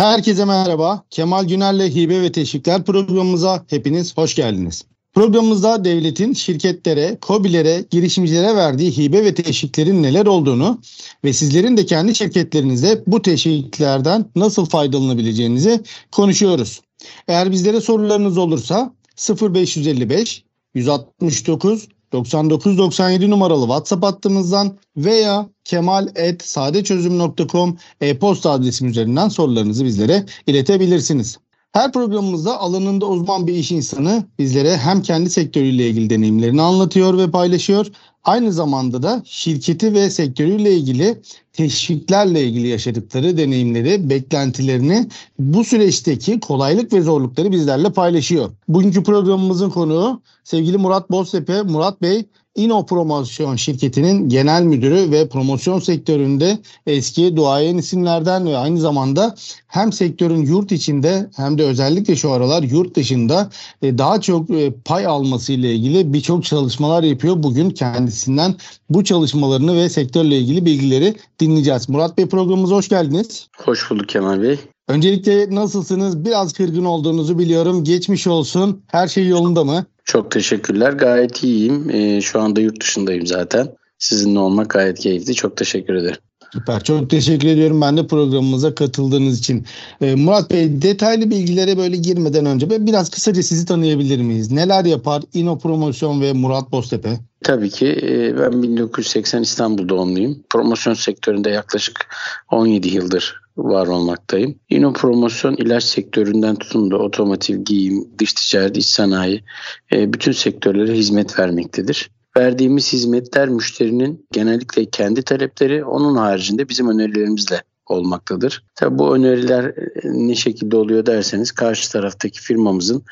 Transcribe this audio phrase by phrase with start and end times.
[0.00, 1.04] Herkese merhaba.
[1.10, 4.84] Kemal Güner'le Hibe ve Teşvikler programımıza hepiniz hoş geldiniz.
[5.14, 10.80] Programımızda devletin şirketlere, kobilere, girişimcilere verdiği hibe ve teşviklerin neler olduğunu
[11.24, 15.80] ve sizlerin de kendi şirketlerinizde bu teşviklerden nasıl faydalanabileceğinizi
[16.12, 16.80] konuşuyoruz.
[17.28, 18.94] Eğer bizlere sorularınız olursa
[19.42, 20.44] 0555
[20.74, 31.38] 169 9997 numaralı WhatsApp hattımızdan veya kemal.sadeçözüm.com e-posta adresim üzerinden sorularınızı bizlere iletebilirsiniz.
[31.72, 37.30] Her programımızda alanında uzman bir iş insanı bizlere hem kendi sektörüyle ilgili deneyimlerini anlatıyor ve
[37.30, 37.86] paylaşıyor.
[38.24, 41.20] Aynı zamanda da şirketi ve sektörüyle ilgili
[41.52, 48.50] teşviklerle ilgili yaşadıkları deneyimleri, beklentilerini, bu süreçteki kolaylık ve zorlukları bizlerle paylaşıyor.
[48.68, 51.62] Bugünkü programımızın konuğu sevgili Murat Boztepe.
[51.62, 58.80] Murat Bey İno Promosyon şirketinin genel müdürü ve promosyon sektöründe eski duayen isimlerden ve aynı
[58.80, 59.34] zamanda
[59.66, 63.50] hem sektörün yurt içinde hem de özellikle şu aralar yurt dışında
[63.82, 67.42] e, daha çok e, pay alması ile ilgili birçok çalışmalar yapıyor.
[67.42, 68.54] Bugün kendisinden
[68.90, 71.88] bu çalışmalarını ve sektörle ilgili bilgileri dinleyeceğiz.
[71.88, 73.48] Murat Bey programımıza hoş geldiniz.
[73.58, 74.58] Hoş bulduk Kemal Bey.
[74.88, 76.24] Öncelikle nasılsınız?
[76.24, 77.84] Biraz kırgın olduğunuzu biliyorum.
[77.84, 78.82] Geçmiş olsun.
[78.86, 79.86] Her şey yolunda mı?
[80.10, 80.92] Çok teşekkürler.
[80.92, 81.90] Gayet iyiyim.
[81.90, 83.68] Ee, şu anda yurt dışındayım zaten.
[83.98, 85.34] Sizinle olmak gayet keyifli.
[85.34, 86.18] Çok teşekkür ederim.
[86.52, 86.84] Süper.
[86.84, 89.66] Çok teşekkür ediyorum ben de programımıza katıldığınız için.
[90.00, 94.50] Ee, Murat Bey detaylı bilgilere böyle girmeden önce biraz kısaca sizi tanıyabilir miyiz?
[94.50, 97.20] Neler yapar İno Promosyon ve Murat Boztepe?
[97.44, 100.38] Tabii ki e, ben 1980 İstanbul doğumluyum.
[100.50, 102.06] Promosyon sektöründe yaklaşık
[102.50, 104.58] 17 yıldır var olmaktayım.
[104.70, 109.44] İno promosyon ilaç sektöründen tutun da otomotiv, giyim, dış ticaret, iç sanayi
[109.92, 112.10] e, bütün sektörlere hizmet vermektedir.
[112.36, 118.64] Verdiğimiz hizmetler müşterinin genellikle kendi talepleri, onun haricinde bizim önerilerimizle olmaktadır.
[118.74, 119.74] Tabi bu öneriler e,
[120.04, 123.02] ne şekilde oluyor derseniz karşı taraftaki firmamızın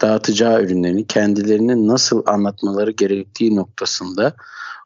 [0.00, 4.34] dağıtacağı ürünlerini kendilerine nasıl anlatmaları gerektiği noktasında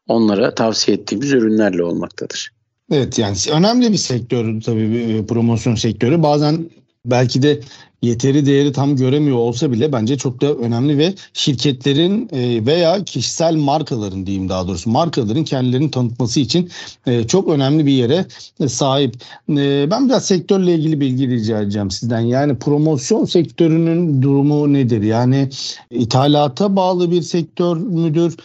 [0.07, 2.58] onlara tavsiye ettiğimiz ürünlerle olmaktadır.
[2.93, 6.23] Evet yani önemli bir sektör tabii bir promosyon sektörü.
[6.23, 6.71] Bazen
[7.05, 7.61] belki de
[8.03, 13.57] yeteri değeri tam göremiyor olsa bile bence çok da önemli ve şirketlerin e, veya kişisel
[13.57, 16.71] markaların diyeyim daha doğrusu markaların kendilerini tanıtması için
[17.07, 18.27] e, çok önemli bir yere
[18.69, 19.15] sahip.
[19.51, 22.21] E, ben biraz sektörle ilgili bilgi rica edeceğim sizden.
[22.21, 25.03] Yani promosyon sektörünün durumu nedir?
[25.03, 25.49] Yani
[25.91, 28.37] ithalata bağlı bir sektör müdür?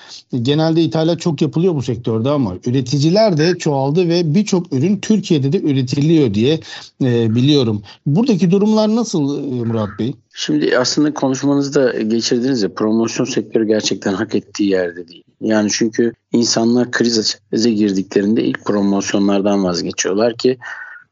[0.41, 5.61] Genelde ithalat çok yapılıyor bu sektörde ama üreticiler de çoğaldı ve birçok ürün Türkiye'de de
[5.61, 6.59] üretiliyor diye
[7.01, 7.83] biliyorum.
[8.05, 10.15] Buradaki durumlar nasıl Murat Bey?
[10.33, 15.23] Şimdi aslında konuşmanızda geçirdiniz ya promosyon sektörü gerçekten hak ettiği yerde değil.
[15.41, 20.57] Yani çünkü insanlar krize girdiklerinde ilk promosyonlardan vazgeçiyorlar ki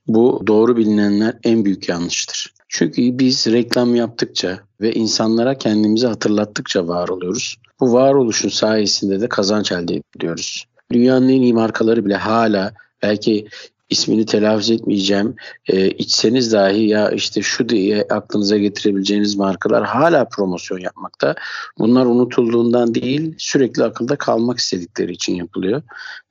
[0.07, 2.53] bu doğru bilinenler en büyük yanlıştır.
[2.67, 7.55] Çünkü biz reklam yaptıkça ve insanlara kendimizi hatırlattıkça var oluyoruz.
[7.79, 10.65] Bu varoluşun sayesinde de kazanç elde ediyoruz.
[10.91, 13.47] Dünyanın en iyi markaları bile hala belki
[13.91, 15.35] ismini telaffuz etmeyeceğim.
[15.67, 21.35] E, içseniz dahi ya işte şu diye aklınıza getirebileceğiniz markalar hala promosyon yapmakta.
[21.79, 25.81] Bunlar unutulduğundan değil sürekli akılda kalmak istedikleri için yapılıyor.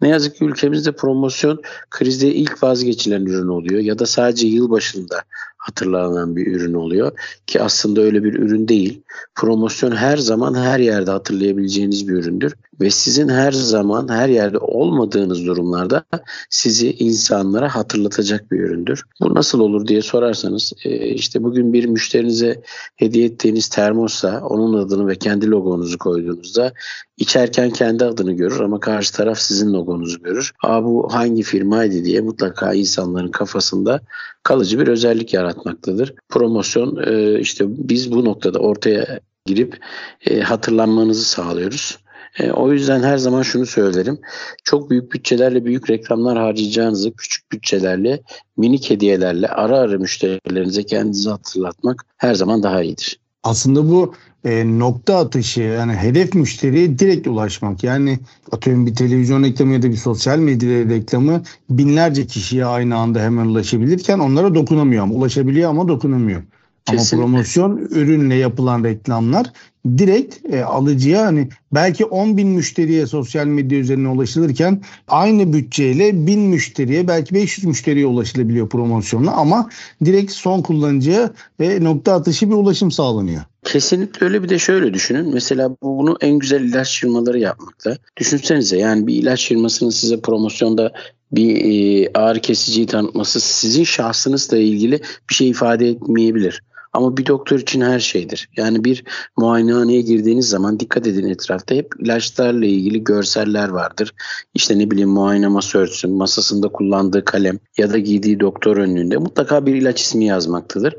[0.00, 5.22] Ne yazık ki ülkemizde promosyon krizde ilk vazgeçilen ürün oluyor ya da sadece yıl başında
[5.60, 7.12] hatırlanan bir ürün oluyor
[7.46, 9.02] ki aslında öyle bir ürün değil.
[9.34, 15.46] Promosyon her zaman her yerde hatırlayabileceğiniz bir üründür ve sizin her zaman her yerde olmadığınız
[15.46, 16.04] durumlarda
[16.50, 19.04] sizi insanlara hatırlatacak bir üründür.
[19.20, 22.62] Bu nasıl olur diye sorarsanız e, işte bugün bir müşterinize
[22.96, 26.72] hediye ettiğiniz termosa onun adını ve kendi logonuzu koyduğunuzda
[27.16, 30.52] içerken kendi adını görür ama karşı taraf sizin logonuzu görür.
[30.64, 34.00] Aa bu hangi firmaydı diye mutlaka insanların kafasında
[34.42, 36.14] kalıcı bir özellik yaratmaktadır.
[36.28, 39.78] Promosyon e, işte biz bu noktada ortaya girip
[40.26, 41.98] e, hatırlanmanızı sağlıyoruz.
[42.38, 44.18] E, o yüzden her zaman şunu söylerim.
[44.64, 48.20] Çok büyük bütçelerle büyük reklamlar harcayacağınızı küçük bütçelerle
[48.56, 53.18] minik hediyelerle ara ara müşterilerinize kendinizi hatırlatmak her zaman daha iyidir.
[53.42, 54.14] Aslında bu
[54.44, 57.84] e, nokta atışı yani hedef müşteriye direkt ulaşmak.
[57.84, 58.18] Yani
[58.52, 63.46] atıyorum bir televizyon reklamı ya da bir sosyal medya reklamı binlerce kişiye aynı anda hemen
[63.46, 66.42] ulaşabilirken onlara dokunamıyor ama ulaşabiliyor ama dokunamıyor.
[66.84, 67.16] Kesinlikle.
[67.16, 69.52] Ama promosyon ürünle yapılan reklamlar
[69.98, 76.40] direkt e, alıcıya hani belki 10 bin müşteriye sosyal medya üzerine ulaşılırken aynı bütçeyle 1000
[76.40, 79.68] müşteriye belki 500 müşteriye ulaşılabiliyor promosyonla ama
[80.04, 83.42] direkt son kullanıcıya ve nokta atışı bir ulaşım sağlanıyor.
[83.64, 85.34] Kesinlikle öyle bir de şöyle düşünün.
[85.34, 87.96] Mesela bunu en güzel ilaç firmaları yapmakta.
[88.16, 90.92] Düşünsenize yani bir ilaç firmasının size promosyonda
[91.32, 96.62] bir e, ağrı kesiciyi tanıtması sizin şahsınızla ilgili bir şey ifade etmeyebilir.
[96.92, 98.48] Ama bir doktor için her şeydir.
[98.56, 99.04] Yani bir
[99.36, 104.14] muayenehaneye girdiğiniz zaman dikkat edin etrafta hep ilaçlarla ilgili görseller vardır.
[104.54, 109.74] İşte ne bileyim muayene masörsün, masasında kullandığı kalem ya da giydiği doktor önlüğünde mutlaka bir
[109.74, 110.94] ilaç ismi yazmaktadır.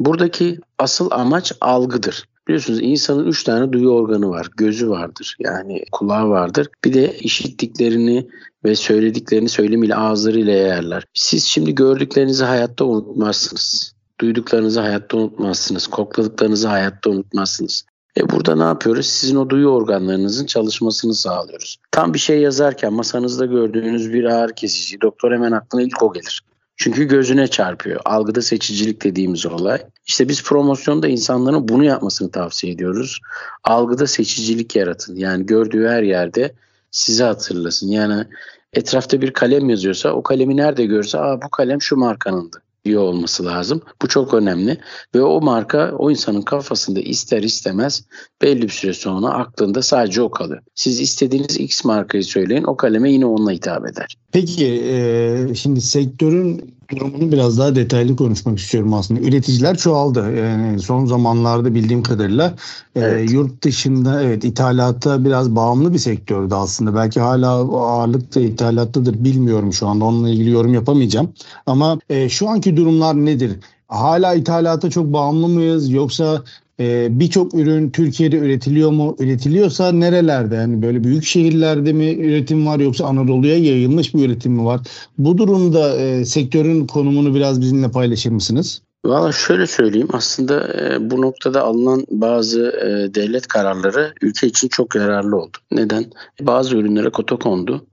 [0.00, 2.24] Buradaki asıl amaç algıdır.
[2.48, 4.48] Biliyorsunuz insanın üç tane duyu organı var.
[4.56, 6.68] Gözü vardır yani kulağı vardır.
[6.84, 8.28] Bir de işittiklerini
[8.64, 11.04] ve söylediklerini söylemiyle ağızlarıyla yayarlar.
[11.14, 13.94] Siz şimdi gördüklerinizi hayatta unutmazsınız.
[14.20, 15.86] Duyduklarınızı hayatta unutmazsınız.
[15.86, 17.84] Kokladıklarınızı hayatta unutmazsınız.
[18.16, 19.06] E burada ne yapıyoruz?
[19.06, 21.76] Sizin o duyu organlarınızın çalışmasını sağlıyoruz.
[21.90, 26.42] Tam bir şey yazarken masanızda gördüğünüz bir ağır kesici doktor hemen aklına ilk o gelir.
[26.82, 28.00] Çünkü gözüne çarpıyor.
[28.04, 29.82] Algıda seçicilik dediğimiz olay.
[30.06, 33.20] İşte biz promosyonda insanların bunu yapmasını tavsiye ediyoruz.
[33.64, 35.16] Algıda seçicilik yaratın.
[35.16, 36.54] Yani gördüğü her yerde
[36.90, 37.88] sizi hatırlasın.
[37.88, 38.24] Yani
[38.72, 43.44] etrafta bir kalem yazıyorsa o kalemi nerede görse Aa, bu kalem şu markanındı diyor olması
[43.44, 43.82] lazım.
[44.02, 44.78] Bu çok önemli
[45.14, 48.04] ve o marka o insanın kafasında ister istemez
[48.42, 50.62] belli bir süre sonra aklında sadece o kalıyor.
[50.74, 54.16] Siz istediğiniz X markayı söyleyin o kaleme yine onunla hitap eder.
[54.32, 59.20] Peki e, şimdi sektörün durumunu biraz daha detaylı konuşmak istiyorum aslında.
[59.20, 60.36] Üreticiler çoğaldı.
[60.36, 62.54] Yani son zamanlarda bildiğim kadarıyla
[62.94, 63.30] e, evet.
[63.30, 66.94] e, yurt dışında evet ithalata biraz bağımlı bir sektördü aslında.
[66.94, 70.04] Belki hala ağırlıkta ithalattadır bilmiyorum şu anda.
[70.04, 71.32] Onunla ilgili yorum yapamayacağım.
[71.66, 73.58] Ama e, şu anki durumlar nedir?
[73.88, 76.42] Hala ithalata çok bağımlı mıyız yoksa
[76.80, 79.16] ee, birçok ürün Türkiye'de üretiliyor mu?
[79.18, 80.54] Üretiliyorsa nerelerde?
[80.54, 84.80] Yani böyle büyük şehirlerde mi üretim var yoksa Anadolu'ya yayılmış bir üretim mi var?
[85.18, 88.82] Bu durumda e, sektörün konumunu biraz bizimle paylaşır mısınız?
[89.04, 94.94] Valla şöyle söyleyeyim aslında e, bu noktada alınan bazı e, devlet kararları ülke için çok
[94.94, 95.56] yararlı oldu.
[95.72, 96.04] Neden?
[96.40, 97.86] Bazı ürünlere kota kondu.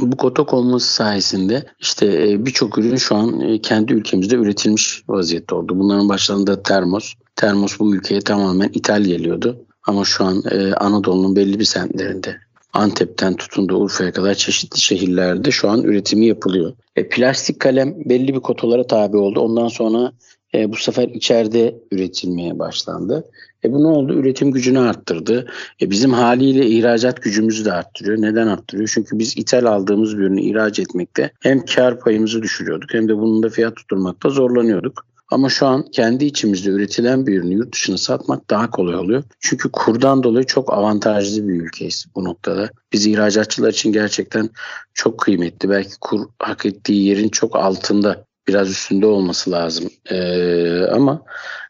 [0.00, 5.54] Bu kota konması sayesinde işte e, birçok ürün şu an e, kendi ülkemizde üretilmiş vaziyette
[5.54, 5.78] oldu.
[5.78, 7.14] Bunların başlarında termos.
[7.36, 9.66] Termos bu ülkeye tamamen ithal geliyordu.
[9.86, 12.36] Ama şu an e, Anadolu'nun belli bir semtlerinde
[12.72, 16.72] Antep'ten tutun da Urfa'ya kadar çeşitli şehirlerde şu an üretimi yapılıyor.
[16.96, 19.40] E, plastik kalem belli bir kotalara tabi oldu.
[19.40, 20.12] Ondan sonra
[20.54, 23.24] e, bu sefer içeride üretilmeye başlandı.
[23.64, 24.14] E bu ne oldu?
[24.14, 25.46] Üretim gücünü arttırdı.
[25.82, 28.22] E bizim haliyle ihracat gücümüzü de arttırıyor.
[28.22, 28.90] Neden arttırıyor?
[28.94, 33.42] Çünkü biz ithal aldığımız bir ürünü ihraç etmekte hem kar payımızı düşürüyorduk hem de bunun
[33.42, 35.06] da fiyat tutturmakta zorlanıyorduk.
[35.30, 39.22] Ama şu an kendi içimizde üretilen bir ürünü yurt dışına satmak daha kolay oluyor.
[39.40, 42.70] Çünkü kurdan dolayı çok avantajlı bir ülkeyiz bu noktada.
[42.92, 44.50] Biz ihracatçılar için gerçekten
[44.94, 45.70] çok kıymetli.
[45.70, 49.90] Belki kur hak ettiği yerin çok altında biraz üstünde olması lazım.
[50.10, 51.22] Ee, ama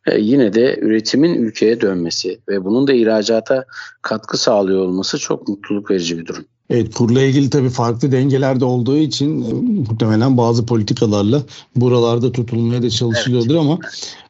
[0.06, 3.64] e, yine de üretimin ülkeye dönmesi ve bunun da ihracata
[4.02, 6.44] katkı sağlıyor olması çok mutluluk verici bir durum.
[6.70, 9.52] Evet kurla ilgili tabii farklı dengelerde olduğu için e,
[9.90, 11.42] muhtemelen bazı politikalarla
[11.76, 13.60] buralarda tutulmaya da çalışılıyordur evet.
[13.60, 13.78] ama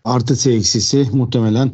[0.04, 1.72] artısı eksisi muhtemelen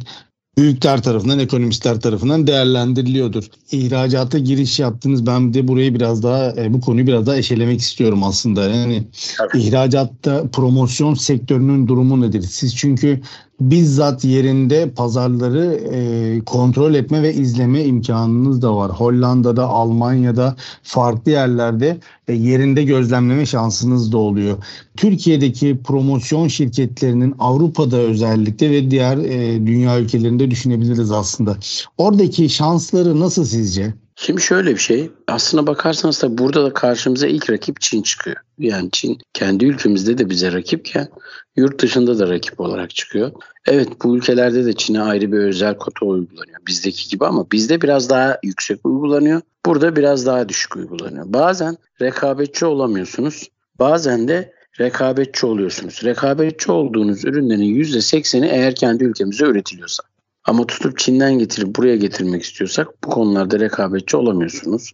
[0.58, 3.44] büyükler tarafından, ekonomistler tarafından değerlendiriliyordur.
[3.72, 5.26] İhracata giriş yaptınız.
[5.26, 8.69] Ben de burayı biraz daha, e, bu konuyu biraz daha eşelemek istiyorum aslında.
[8.69, 9.05] Yani
[9.38, 9.62] Tabii.
[9.62, 12.43] ihracatta promosyon sektörünün durumu nedir?
[12.43, 13.20] Siz çünkü
[13.60, 18.90] bizzat yerinde pazarları e, kontrol etme ve izleme imkanınız da var.
[18.90, 21.98] Hollanda'da, Almanya'da, farklı yerlerde
[22.29, 24.56] e, yerinde gözlemleme şansınız da oluyor.
[24.96, 31.56] Türkiye'deki promosyon şirketlerinin Avrupa'da özellikle ve diğer e, dünya ülkelerinde düşünebiliriz aslında.
[31.98, 33.94] Oradaki şansları nasıl sizce?
[34.22, 35.10] Şimdi şöyle bir şey.
[35.29, 38.36] Aslına bakarsanız da burada da karşımıza ilk rakip Çin çıkıyor.
[38.58, 41.08] Yani Çin kendi ülkemizde de bize rakipken
[41.56, 43.32] yurt dışında da rakip olarak çıkıyor.
[43.67, 46.58] Evet bu ülkelerde de Çin'e ayrı bir özel kota uygulanıyor.
[46.67, 49.41] Bizdeki gibi ama bizde biraz daha yüksek uygulanıyor.
[49.67, 51.24] Burada biraz daha düşük uygulanıyor.
[51.29, 53.48] Bazen rekabetçi olamıyorsunuz.
[53.79, 56.00] Bazen de rekabetçi oluyorsunuz.
[56.05, 60.03] Rekabetçi olduğunuz ürünlerin %80'i eğer kendi ülkemizde üretiliyorsa.
[60.44, 64.93] Ama tutup Çin'den getirip buraya getirmek istiyorsak bu konularda rekabetçi olamıyorsunuz.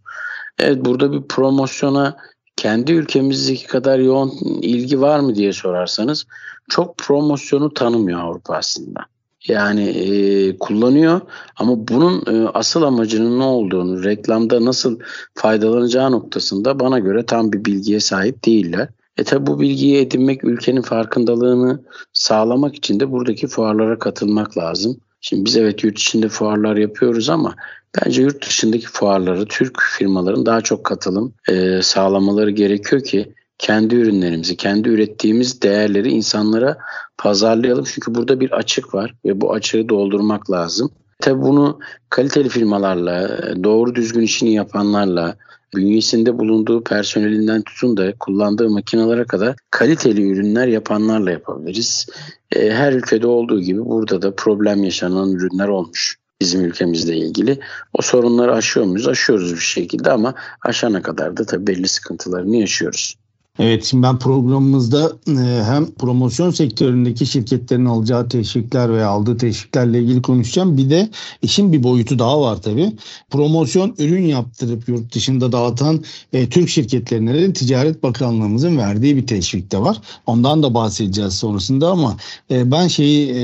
[0.58, 2.16] Evet burada bir promosyona
[2.56, 6.26] kendi ülkemizdeki kadar yoğun ilgi var mı diye sorarsanız
[6.68, 9.00] çok promosyonu tanımıyor Avrupa aslında.
[9.48, 11.20] Yani e, kullanıyor
[11.56, 14.98] ama bunun e, asıl amacının ne olduğunu, reklamda nasıl
[15.34, 18.88] faydalanacağı noktasında bana göre tam bir bilgiye sahip değiller.
[19.16, 21.80] E tabi bu bilgiyi edinmek ülkenin farkındalığını
[22.12, 25.00] sağlamak için de buradaki fuarlara katılmak lazım.
[25.28, 27.54] Şimdi biz evet yurt içinde fuarlar yapıyoruz ama
[27.96, 34.56] bence yurt dışındaki fuarları Türk firmaların daha çok katılım e, sağlamaları gerekiyor ki kendi ürünlerimizi,
[34.56, 36.78] kendi ürettiğimiz değerleri insanlara
[37.18, 37.84] pazarlayalım.
[37.84, 40.90] Çünkü burada bir açık var ve bu açığı doldurmak lazım.
[41.26, 41.78] Tabii bunu
[42.10, 45.36] kaliteli firmalarla, doğru düzgün işini yapanlarla,
[45.74, 52.06] bünyesinde bulunduğu personelinden tutun da kullandığı makinalara kadar kaliteli ürünler yapanlarla yapabiliriz.
[52.52, 57.58] E, her ülkede olduğu gibi burada da problem yaşanan ürünler olmuş bizim ülkemizle ilgili.
[57.92, 59.08] O sorunları aşıyor muyuz?
[59.08, 63.14] Aşıyoruz bir şekilde ama aşana kadar da tabii belli sıkıntılarını yaşıyoruz.
[63.58, 70.22] Evet şimdi ben programımızda e, hem promosyon sektöründeki şirketlerin alacağı teşvikler veya aldığı teşviklerle ilgili
[70.22, 70.76] konuşacağım.
[70.76, 71.10] Bir de
[71.42, 72.92] işin bir boyutu daha var tabii.
[73.30, 79.72] Promosyon ürün yaptırıp yurt dışında dağıtan e, Türk şirketlerine de Ticaret Bakanlığımızın verdiği bir teşvik
[79.72, 80.00] de var.
[80.26, 82.16] Ondan da bahsedeceğiz sonrasında ama
[82.50, 83.36] e, ben şeyi e,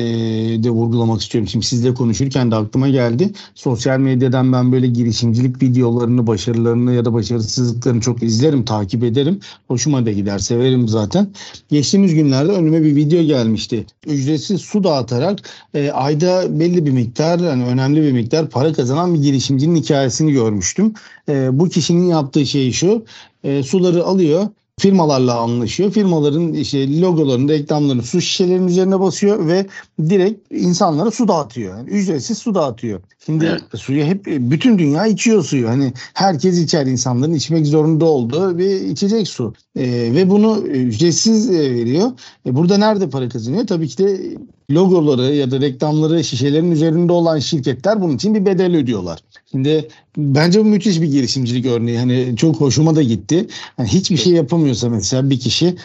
[0.65, 1.49] de vurgulamak istiyorum.
[1.49, 3.31] Şimdi sizle konuşurken de aklıma geldi.
[3.55, 9.41] Sosyal medyadan ben böyle girişimcilik videolarını, başarılarını ya da başarısızlıklarını çok izlerim, takip ederim.
[9.69, 11.29] Hoşuma da gider severim zaten.
[11.71, 13.87] Geçtiğimiz günlerde önüme bir video gelmişti.
[14.07, 15.39] Ücretsiz su dağıtarak
[15.75, 20.95] e, ayda belli bir miktar yani önemli bir miktar para kazanan bir girişimcinin hikayesini görmüştüm.
[21.29, 23.05] E, bu kişinin yaptığı şey şu.
[23.45, 24.49] E, suları alıyor
[24.81, 25.93] firmalarla anlaşıyor.
[25.93, 29.67] Firmaların işte logolarını, reklamlarını su şişelerinin üzerine basıyor ve
[30.09, 31.79] direkt insanlara su dağıtıyor.
[31.79, 33.01] Yani ücretsiz su dağıtıyor.
[33.27, 33.81] Şimdi evet.
[33.81, 35.69] suyu hep bütün dünya içiyor suyu.
[35.69, 39.55] Hani herkes içer insanların içmek zorunda olduğu bir içecek su.
[39.77, 42.11] E, ve bunu ücretsiz e, veriyor.
[42.47, 43.67] E, burada nerede para kazanıyor?
[43.67, 44.37] Tabii ki de
[44.71, 49.19] logoları ya da reklamları şişelerin üzerinde olan şirketler bunun için bir bedel ödüyorlar.
[49.51, 51.99] Şimdi bence bu müthiş bir girişimcilik örneği.
[51.99, 53.47] Hani çok hoşuma da gitti.
[53.79, 55.77] Yani hiçbir şey yapamıyorsa mesela bir kişi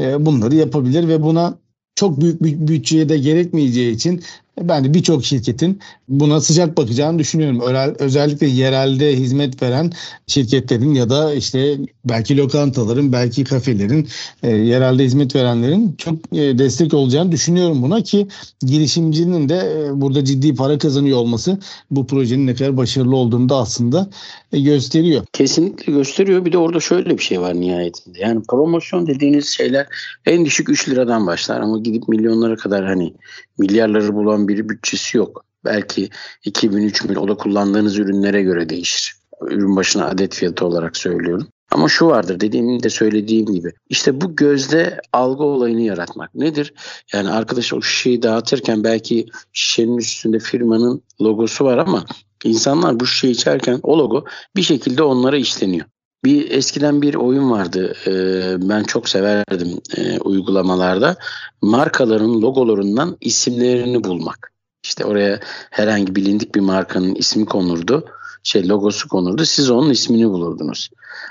[0.00, 1.58] e, bunları yapabilir ve buna
[1.94, 4.22] çok büyük bir bütçeye de gerekmeyeceği için
[4.60, 7.60] ben de birçok şirketin buna sıcak bakacağını düşünüyorum.
[7.98, 9.92] Özellikle yerelde hizmet veren
[10.26, 14.08] şirketlerin ya da işte belki lokantaların, belki kafelerin,
[14.42, 18.28] e, yerelde hizmet verenlerin çok e, destek olacağını düşünüyorum buna ki
[18.60, 21.58] girişimcinin de e, burada ciddi para kazanıyor olması
[21.90, 24.08] bu projenin ne kadar başarılı olduğunu da aslında
[24.52, 25.24] e, gösteriyor.
[25.32, 26.44] Kesinlikle gösteriyor.
[26.44, 28.18] Bir de orada şöyle bir şey var nihayetinde.
[28.18, 29.86] Yani promosyon dediğiniz şeyler
[30.26, 33.14] en düşük 3 liradan başlar ama gidip milyonlara kadar hani
[33.58, 35.44] milyarları bulan bir bütçesi yok.
[35.64, 36.10] Belki
[36.46, 39.16] 2000-3000 o da kullandığınız ürünlere göre değişir.
[39.40, 41.48] Ürün başına adet fiyatı olarak söylüyorum.
[41.70, 43.72] Ama şu vardır dediğim de söylediğim gibi.
[43.88, 46.34] İşte bu gözde algı olayını yaratmak.
[46.34, 46.74] Nedir?
[47.12, 52.04] Yani arkadaş o şişeyi dağıtırken belki şişenin üstünde firmanın logosu var ama
[52.44, 54.24] insanlar bu şişeyi içerken o logo
[54.56, 55.86] bir şekilde onlara işleniyor.
[56.24, 57.96] Bir eskiden bir oyun vardı.
[58.06, 61.16] Ee, ben çok severdim e, uygulamalarda.
[61.62, 64.52] Markaların logolarından isimlerini bulmak.
[64.84, 65.40] İşte oraya
[65.70, 68.04] herhangi bilindik bir markanın ismi konurdu.
[68.42, 69.44] Şey logosu konurdu.
[69.44, 70.90] Siz onun ismini bulurdunuz.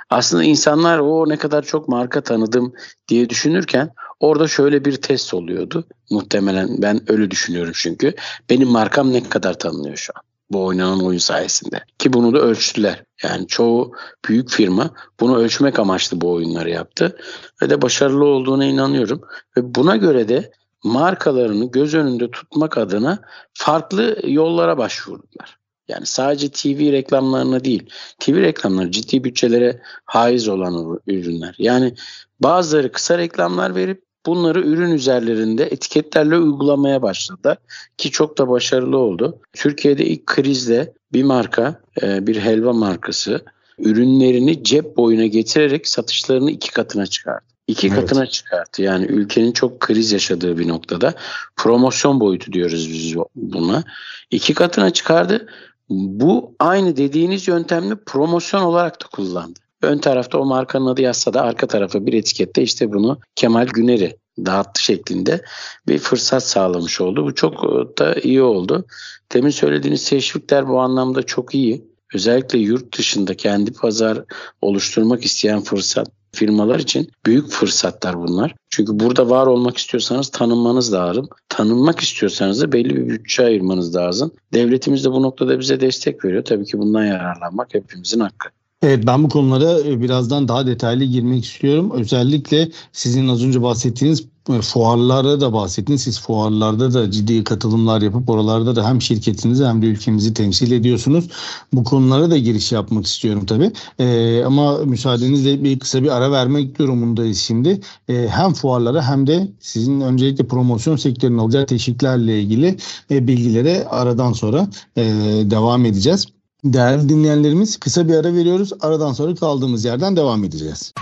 [0.10, 2.74] Aslında insanlar o ne kadar çok marka tanıdım
[3.08, 5.86] diye düşünürken orada şöyle bir test oluyordu.
[6.10, 8.14] Muhtemelen ben öyle düşünüyorum çünkü.
[8.50, 10.24] Benim markam ne kadar tanınıyor şu an
[10.54, 11.84] bu oynanan oyun sayesinde.
[12.00, 13.04] Ki bunu da ölçtüler.
[13.24, 13.92] Yani çoğu
[14.28, 14.90] büyük firma
[15.20, 17.18] bunu ölçmek amaçlı bu oyunları yaptı.
[17.62, 19.22] Ve de başarılı olduğuna inanıyorum.
[19.58, 20.52] Ve buna göre de
[20.84, 23.20] markalarını göz önünde tutmak adına
[23.54, 25.58] farklı yollara başvurdular.
[25.88, 27.90] Yani sadece TV reklamlarına değil,
[28.20, 31.56] TV reklamları ciddi bütçelere haiz olan ürünler.
[31.58, 31.96] Yani
[32.40, 37.58] bazıları kısa reklamlar verip bunları ürün üzerlerinde etiketlerle uygulamaya başladı
[37.98, 39.40] ki çok da başarılı oldu.
[39.54, 43.42] Türkiye'de ilk krizde bir marka, e, bir helva markası
[43.80, 47.46] ürünlerini cep boyuna getirerek satışlarını iki katına çıkardı.
[47.68, 48.00] İki evet.
[48.00, 48.82] katına çıkarttı.
[48.82, 51.14] Yani ülkenin çok kriz yaşadığı bir noktada
[51.56, 53.84] promosyon boyutu diyoruz biz buna.
[54.32, 55.48] İki katına çıkardı.
[55.90, 59.60] Bu aynı dediğiniz yöntemle promosyon olarak da kullandı.
[59.84, 64.18] Ön tarafta o markanın adı yazsa da arka tarafta bir etikette işte bunu Kemal Güner'i
[64.46, 65.42] dağıttı şeklinde
[65.88, 67.26] bir fırsat sağlamış oldu.
[67.26, 67.64] Bu çok
[67.98, 68.86] da iyi oldu.
[69.34, 71.86] Demin söylediğiniz teşvikler bu anlamda çok iyi.
[72.14, 74.24] Özellikle yurt dışında kendi pazar
[74.62, 78.56] oluşturmak isteyen fırsat firmalar için büyük fırsatlar bunlar.
[78.70, 81.28] Çünkü burada var olmak istiyorsanız tanınmanız lazım.
[81.50, 84.32] Tanınmak istiyorsanız da belli bir bütçe ayırmanız lazım.
[84.54, 86.44] Devletimiz de bu noktada bize destek veriyor.
[86.44, 88.50] Tabii ki bundan yararlanmak hepimizin hakkı.
[88.84, 91.92] Evet ben bu konulara e, birazdan daha detaylı girmek istiyorum.
[91.94, 96.02] Özellikle sizin az önce bahsettiğiniz e, fuarlara da bahsettiniz.
[96.02, 101.30] Siz fuarlarda da ciddi katılımlar yapıp oralarda da hem şirketinizi hem de ülkemizi temsil ediyorsunuz.
[101.74, 103.72] Bu konulara da giriş yapmak istiyorum tabii.
[104.00, 107.82] Ee, ama müsaadenizle bir kısa bir ara vermek durumundayız şimdi.
[108.10, 112.78] Ee, hem fuarlara hem de sizin öncelikle promosyon sektörünün alacağı teşviklerle ilgili
[113.12, 115.04] e, bilgilere aradan sonra e,
[115.50, 116.28] devam edeceğiz.
[116.64, 118.72] Değerli dinleyenlerimiz kısa bir ara veriyoruz.
[118.82, 120.94] Aradan sonra kaldığımız yerden devam edeceğiz.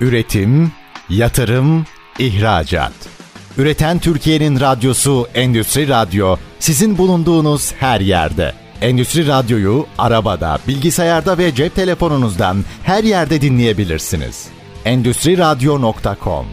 [0.00, 0.72] Üretim,
[1.08, 1.84] yatırım,
[2.18, 2.92] ihracat.
[3.58, 8.52] Üreten Türkiye'nin radyosu Endüstri Radyo sizin bulunduğunuz her yerde.
[8.80, 14.46] Endüstri Radyo'yu arabada, bilgisayarda ve cep telefonunuzdan her yerde dinleyebilirsiniz.
[14.84, 16.46] Endüstri Radyo.com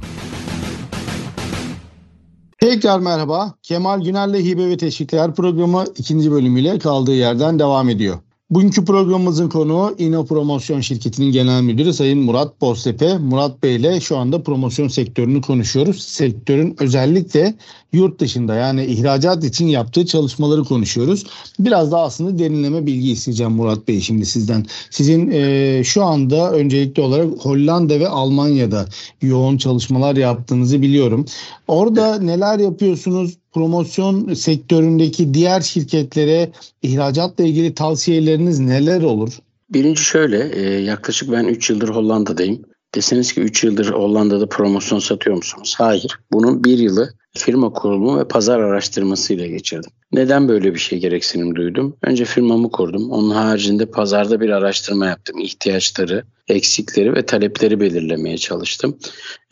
[2.59, 3.53] Tekrar merhaba.
[3.63, 8.17] Kemal Güner'le Hibe ve Teşvikler programı ikinci bölümüyle kaldığı yerden devam ediyor.
[8.49, 13.17] Bugünkü programımızın konuğu İno Promosyon Şirketi'nin genel müdürü Sayın Murat Boztepe.
[13.17, 16.03] Murat Bey ile şu anda promosyon sektörünü konuşuyoruz.
[16.03, 17.55] Sektörün özellikle
[17.93, 21.25] yurt dışında yani ihracat için yaptığı çalışmaları konuşuyoruz.
[21.59, 24.65] Biraz daha aslında derinleme bilgi isteyeceğim Murat Bey şimdi sizden.
[24.89, 28.85] Sizin e, şu anda öncelikli olarak Hollanda ve Almanya'da
[29.21, 31.25] yoğun çalışmalar yaptığınızı biliyorum.
[31.67, 33.37] Orada neler yapıyorsunuz?
[33.53, 36.51] Promosyon sektöründeki diğer şirketlere
[36.81, 39.33] ihracatla ilgili tavsiyeleriniz neler olur?
[39.69, 42.61] Birinci şöyle e, yaklaşık ben 3 yıldır Hollanda'dayım.
[42.95, 45.75] Deseniz ki 3 yıldır Hollanda'da promosyon satıyor musunuz?
[45.77, 46.19] Hayır.
[46.31, 49.91] Bunun bir yılı firma kurulumu ve pazar araştırmasıyla geçirdim.
[50.11, 51.97] Neden böyle bir şey gereksinim duydum?
[52.01, 53.11] Önce firmamı kurdum.
[53.11, 55.39] Onun haricinde pazarda bir araştırma yaptım.
[55.39, 58.97] İhtiyaçları, eksikleri ve talepleri belirlemeye çalıştım.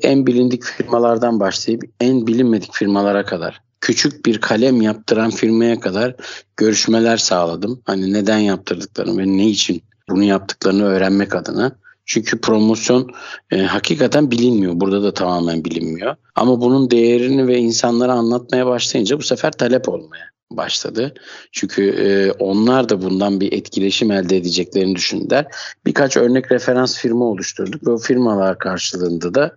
[0.03, 6.15] En bilindik firmalardan başlayıp en bilinmedik firmalara kadar küçük bir kalem yaptıran firmaya kadar
[6.57, 7.81] görüşmeler sağladım.
[7.85, 11.75] Hani neden yaptırdıklarını ve ne için bunu yaptıklarını öğrenmek adına.
[12.05, 13.09] Çünkü promosyon
[13.51, 14.73] e, hakikaten bilinmiyor.
[14.75, 16.15] Burada da tamamen bilinmiyor.
[16.35, 21.13] Ama bunun değerini ve insanlara anlatmaya başlayınca bu sefer talep olmaya başladı.
[21.51, 25.45] Çünkü e, onlar da bundan bir etkileşim elde edeceklerini düşündüler.
[25.85, 29.55] Birkaç örnek referans firma oluşturduk ve o firmalar karşılığında da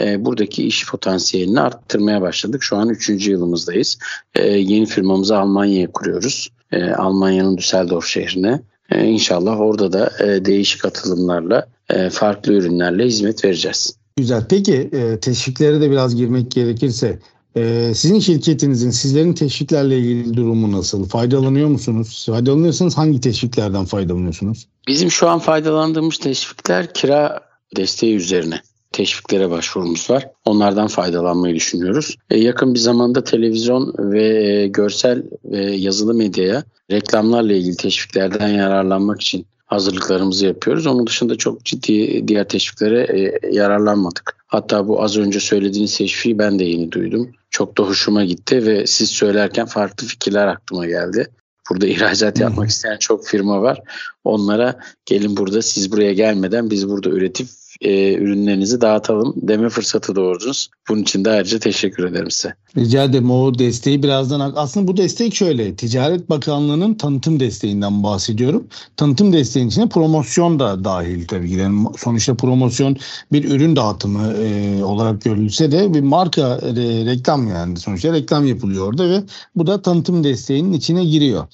[0.00, 2.62] e, buradaki iş potansiyelini arttırmaya başladık.
[2.62, 3.26] Şu an 3.
[3.26, 3.98] yılımızdayız.
[4.34, 6.48] E, yeni firmamızı Almanya'ya kuruyoruz.
[6.72, 8.60] E, Almanya'nın Düsseldorf şehrine.
[8.90, 13.96] E, inşallah orada da e, değişik atılımlarla, e, farklı ürünlerle hizmet vereceğiz.
[14.16, 14.44] Güzel.
[14.48, 17.18] Peki e, teşviklere de biraz girmek gerekirse
[17.56, 21.08] ee, sizin şirketinizin, sizlerin teşviklerle ilgili durumu nasıl?
[21.08, 22.26] Faydalanıyor musunuz?
[22.26, 24.66] Faydalanıyorsanız hangi teşviklerden faydalanıyorsunuz?
[24.88, 27.40] Bizim şu an faydalandığımız teşvikler kira
[27.76, 28.60] desteği üzerine
[28.92, 30.28] teşviklere başvurumuz var.
[30.44, 32.16] Onlardan faydalanmayı düşünüyoruz.
[32.30, 39.20] E, yakın bir zamanda televizyon ve e, görsel ve yazılı medyaya reklamlarla ilgili teşviklerden yararlanmak
[39.20, 40.86] için hazırlıklarımızı yapıyoruz.
[40.86, 44.36] Onun dışında çok ciddi diğer teşviklere e, yararlanmadık.
[44.46, 47.30] Hatta bu az önce söylediğiniz teşviği ben de yeni duydum.
[47.50, 51.26] Çok da hoşuma gitti ve siz söylerken farklı fikirler aklıma geldi.
[51.70, 53.80] Burada ihracat yapmak isteyen çok firma var.
[54.24, 57.48] Onlara gelin burada siz buraya gelmeden biz burada üretip
[57.82, 60.68] e, ürünlerinizi dağıtalım deme fırsatı doğurdunuz.
[60.88, 62.54] Bunun için de ayrıca teşekkür ederim size.
[62.76, 68.66] Rica ederim o desteği birazdan aslında bu destek şöyle Ticaret Bakanlığı'nın tanıtım desteğinden bahsediyorum.
[68.96, 71.54] Tanıtım desteğinin içine promosyon da dahil tabii ki.
[71.54, 72.96] Yani sonuçta promosyon
[73.32, 76.72] bir ürün dağıtımı e, olarak görülse de bir marka e,
[77.06, 79.22] reklam yani sonuçta reklam yapılıyor orada ve
[79.56, 81.46] bu da tanıtım desteğinin içine giriyor.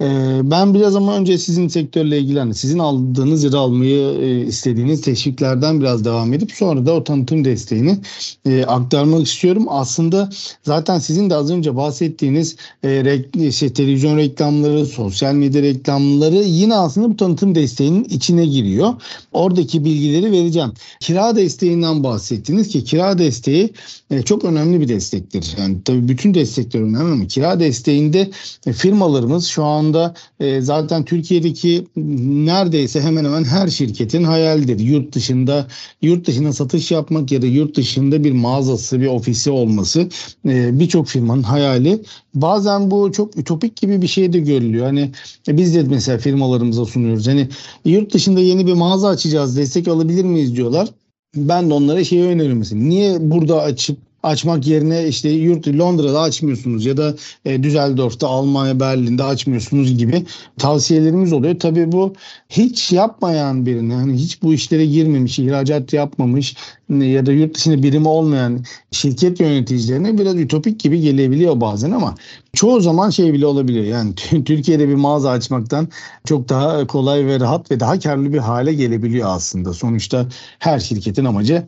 [0.00, 0.06] E,
[0.50, 5.00] ben biraz ama önce sizin sektörle ilgili hani sizin aldığınız ya da almayı e, istediğiniz
[5.00, 7.98] teşviklerden biraz devam edip sonra da o tanıtım desteğini
[8.46, 9.66] e, aktarmak istiyorum.
[9.68, 10.30] Aslında
[10.62, 16.74] zaten sizin de az önce bahsettiğiniz e, re, şey, televizyon reklamları, sosyal medya reklamları yine
[16.74, 18.94] aslında bu tanıtım desteğinin içine giriyor.
[19.32, 20.72] Oradaki bilgileri vereceğim.
[21.00, 23.72] Kira desteğinden bahsettiniz ki kira desteği
[24.10, 25.54] e, çok önemli bir destektir.
[25.58, 28.30] Yani tabii bütün destekler önemli ama kira desteğinde
[28.66, 34.78] e, firmalarımız şu anda e, zaten Türkiye'deki neredeyse hemen hemen her şirketin hayaldir.
[34.78, 35.63] Yurt dışında
[36.02, 40.08] yurt dışına satış yapmak ya da yurt dışında bir mağazası, bir ofisi olması
[40.48, 42.02] e, birçok firmanın hayali.
[42.34, 44.86] Bazen bu çok ütopik gibi bir şey de görülüyor.
[44.86, 45.10] Hani
[45.48, 47.26] e, biz de mesela firmalarımıza sunuyoruz.
[47.26, 47.48] Hani
[47.84, 50.88] yurt dışında yeni bir mağaza açacağız, destek alabilir miyiz diyorlar.
[51.36, 52.88] Ben de onlara şeyi öneririm.
[52.88, 59.24] Niye burada açıp açmak yerine işte yurt Londra'da açmıyorsunuz ya da e, Düsseldorf'ta, Almanya, Berlin'de
[59.24, 60.24] açmıyorsunuz gibi
[60.58, 61.58] tavsiyelerimiz oluyor.
[61.58, 62.14] Tabii bu
[62.48, 66.56] hiç yapmayan birine yani hiç bu işlere girmemiş, ihracat yapmamış
[66.88, 72.14] ya da yurt dışında birimi olmayan şirket yöneticilerine biraz ütopik gibi gelebiliyor bazen ama
[72.52, 73.84] çoğu zaman şey bile olabiliyor.
[73.84, 75.88] Yani Türkiye'de bir mağaza açmaktan
[76.24, 79.72] çok daha kolay ve rahat ve daha karlı bir hale gelebiliyor aslında.
[79.72, 80.26] Sonuçta
[80.58, 81.66] her şirketin amacı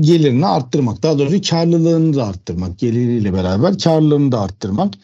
[0.00, 1.02] gelirini arttırmak.
[1.02, 2.78] Daha doğrusu karlılığını da arttırmak.
[2.78, 4.94] Geliriyle beraber karlılığını da arttırmak.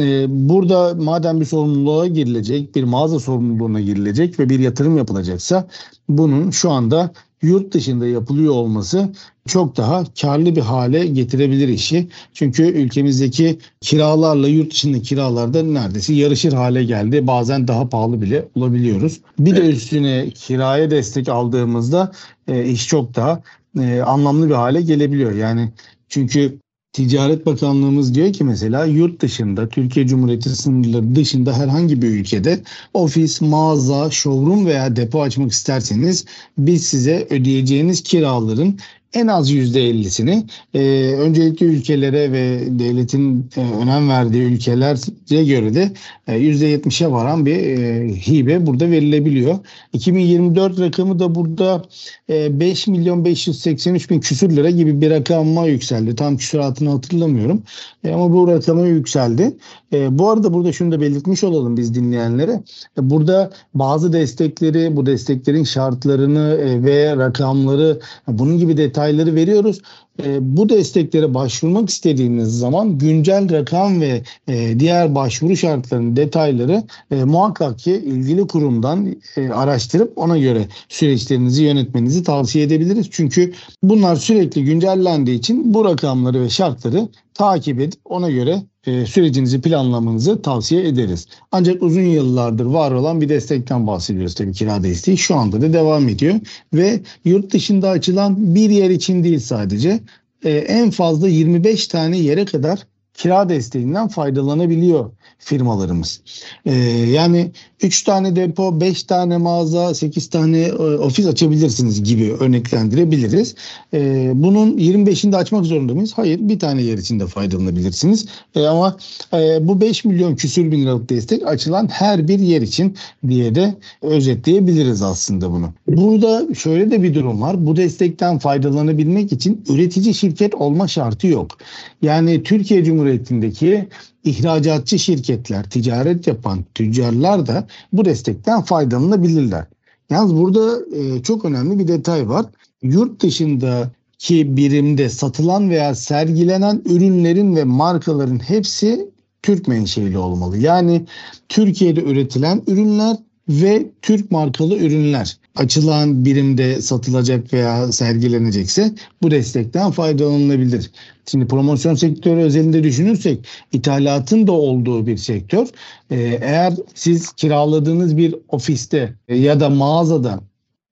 [0.00, 5.68] Ee, burada madem bir sorumluluğa girilecek, bir mağaza sorumluluğuna girilecek ve bir yatırım yapılacaksa
[6.08, 9.12] bunun şu anda yurt dışında yapılıyor olması
[9.46, 12.08] çok daha karlı bir hale getirebilir işi.
[12.32, 17.26] Çünkü ülkemizdeki kiralarla yurt dışında kiralarda neredeyse yarışır hale geldi.
[17.26, 19.20] Bazen daha pahalı bile olabiliyoruz.
[19.38, 22.12] Bir de üstüne kiraya destek aldığımızda
[22.48, 23.42] e, iş çok daha
[23.80, 25.32] e, anlamlı bir hale gelebiliyor.
[25.32, 25.72] Yani
[26.08, 26.58] çünkü
[26.92, 32.60] Ticaret Bakanlığımız diyor ki mesela yurt dışında Türkiye Cumhuriyeti sınırları dışında herhangi bir ülkede
[32.94, 36.24] ofis, mağaza, showroom veya depo açmak isterseniz
[36.58, 38.78] biz size ödeyeceğiniz kiraların
[39.14, 40.80] en az %50'sini e,
[41.14, 45.92] öncelikli ülkelere ve devletin e, önem verdiği ülkelere göre de
[46.26, 49.58] e, %70'e varan bir e, hibe burada verilebiliyor.
[49.92, 51.82] 2024 rakamı da burada
[52.30, 56.16] e, 5 milyon 583 bin küsür lira gibi bir rakama yükseldi.
[56.16, 57.62] Tam küsuratını hatırlamıyorum.
[58.04, 59.56] E, ama bu rakama yükseldi.
[59.92, 62.62] E, bu arada burada şunu da belirtmiş olalım biz dinleyenlere.
[62.98, 69.80] E, burada bazı destekleri, bu desteklerin şartlarını e, ve rakamları bunun gibi detayları veriyoruz.
[70.24, 77.24] E, bu desteklere başvurmak istediğiniz zaman güncel rakam ve e, diğer başvuru şartlarının detayları e,
[77.24, 83.08] muhakkak ki ilgili kurumdan e, araştırıp ona göre süreçlerinizi yönetmenizi tavsiye edebiliriz.
[83.10, 89.60] Çünkü bunlar sürekli güncellendiği için bu rakamları ve şartları takip edip ona göre e, sürecinizi
[89.60, 91.26] planlamanızı tavsiye ederiz.
[91.52, 95.18] Ancak uzun yıllardır var olan bir destekten bahsediyoruz tabii kira desteği.
[95.18, 96.34] Şu anda da devam ediyor
[96.74, 100.00] ve yurt dışında açılan bir yer için değil sadece
[100.44, 106.20] e, en fazla 25 tane yere kadar kira desteğinden faydalanabiliyor firmalarımız.
[106.66, 106.74] Ee,
[107.10, 107.50] yani
[107.82, 113.54] 3 tane depo, 5 tane mağaza, 8 tane e, ofis açabilirsiniz gibi örneklendirebiliriz.
[113.94, 116.12] Ee, bunun 25'inde açmak zorunda mıyız?
[116.16, 116.38] Hayır.
[116.40, 118.26] Bir tane yer için de faydalanabilirsiniz.
[118.54, 118.96] Ee, ama
[119.34, 122.96] e, bu 5 milyon küsür bin liralık destek açılan her bir yer için
[123.28, 125.70] diye de özetleyebiliriz aslında bunu.
[125.88, 127.66] Burada şöyle de bir durum var.
[127.66, 131.58] Bu destekten faydalanabilmek için üretici şirket olma şartı yok.
[132.02, 133.88] Yani Türkiye Cumhuriyeti'ndeki
[134.24, 139.64] ihracatçı şirketler, ticaret yapan tüccarlar da bu destekten faydalanabilirler.
[140.10, 142.46] Yalnız burada e, çok önemli bir detay var.
[142.82, 149.10] Yurt dışındaki birimde satılan veya sergilenen ürünlerin ve markaların hepsi
[149.42, 150.58] Türk menşeli olmalı.
[150.58, 151.04] Yani
[151.48, 153.16] Türkiye'de üretilen ürünler
[153.48, 160.90] ve Türk markalı ürünler açılan birimde satılacak veya sergilenecekse bu destekten faydalanılabilir.
[161.26, 165.66] Şimdi promosyon sektörü özelinde düşünürsek ithalatın da olduğu bir sektör.
[166.10, 170.40] Ee, eğer siz kiraladığınız bir ofiste ya da mağazada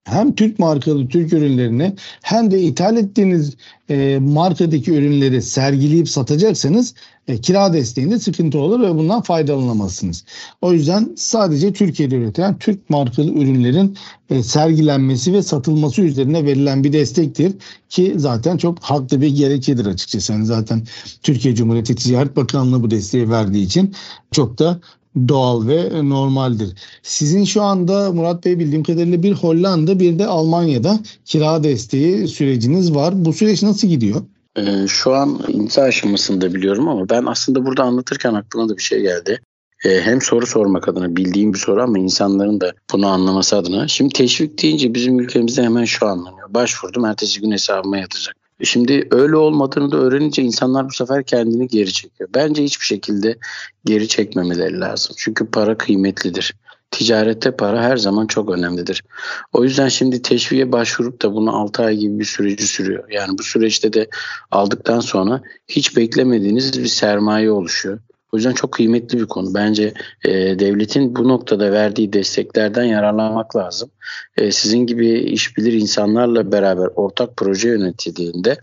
[0.05, 3.57] hem Türk markalı Türk ürünlerini hem de ithal ettiğiniz
[3.91, 6.95] e, markadaki ürünleri sergileyip satacaksanız
[7.29, 10.25] e, kira desteğinde sıkıntı olur ve bundan faydalanamazsınız.
[10.61, 13.97] O yüzden sadece Türkiye'de üretilen Türk markalı ürünlerin
[14.31, 17.53] e, sergilenmesi ve satılması üzerine verilen bir destektir
[17.89, 20.33] ki zaten çok haklı bir gerekedir açıkçası.
[20.33, 20.83] Yani zaten
[21.23, 23.95] Türkiye Cumhuriyeti Ticaret Bakanlığı bu desteği verdiği için
[24.33, 24.81] çok da
[25.29, 26.75] doğal ve normaldir.
[27.03, 32.95] Sizin şu anda Murat Bey bildiğim kadarıyla bir Hollanda bir de Almanya'da kira desteği süreciniz
[32.95, 33.25] var.
[33.25, 34.23] Bu süreç nasıl gidiyor?
[34.57, 39.01] Ee, şu an imza aşamasında biliyorum ama ben aslında burada anlatırken aklıma da bir şey
[39.01, 39.41] geldi.
[39.85, 43.89] Ee, hem soru sormak adına bildiğim bir soru ama insanların da bunu anlaması adına.
[43.89, 46.55] Şimdi teşvik deyince bizim ülkemizde hemen şu anlanıyor.
[46.55, 48.42] Başvurdum ertesi gün hesabıma yatacak.
[48.63, 52.31] E şimdi öyle olmadığını da öğrenince insanlar bu sefer kendini geri çekiyor.
[52.35, 53.37] Bence hiçbir şekilde
[53.85, 55.17] geri çekmemeleri lazım.
[55.19, 56.55] Çünkü para kıymetlidir.
[56.91, 59.05] Ticarette para her zaman çok önemlidir.
[59.53, 63.05] O yüzden şimdi teşviğe başvurup da bunu 6 ay gibi bir süreci sürüyor.
[63.11, 64.09] Yani bu süreçte de
[64.51, 67.99] aldıktan sonra hiç beklemediğiniz bir sermaye oluşuyor.
[68.33, 69.55] O yüzden çok kıymetli bir konu.
[69.55, 73.91] Bence e, devletin bu noktada verdiği desteklerden yararlanmak lazım.
[74.37, 78.59] E, sizin gibi iş bilir insanlarla beraber ortak proje yönetildiğinde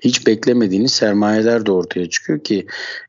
[0.00, 2.66] hiç beklemediğiniz sermayeler de ortaya çıkıyor ki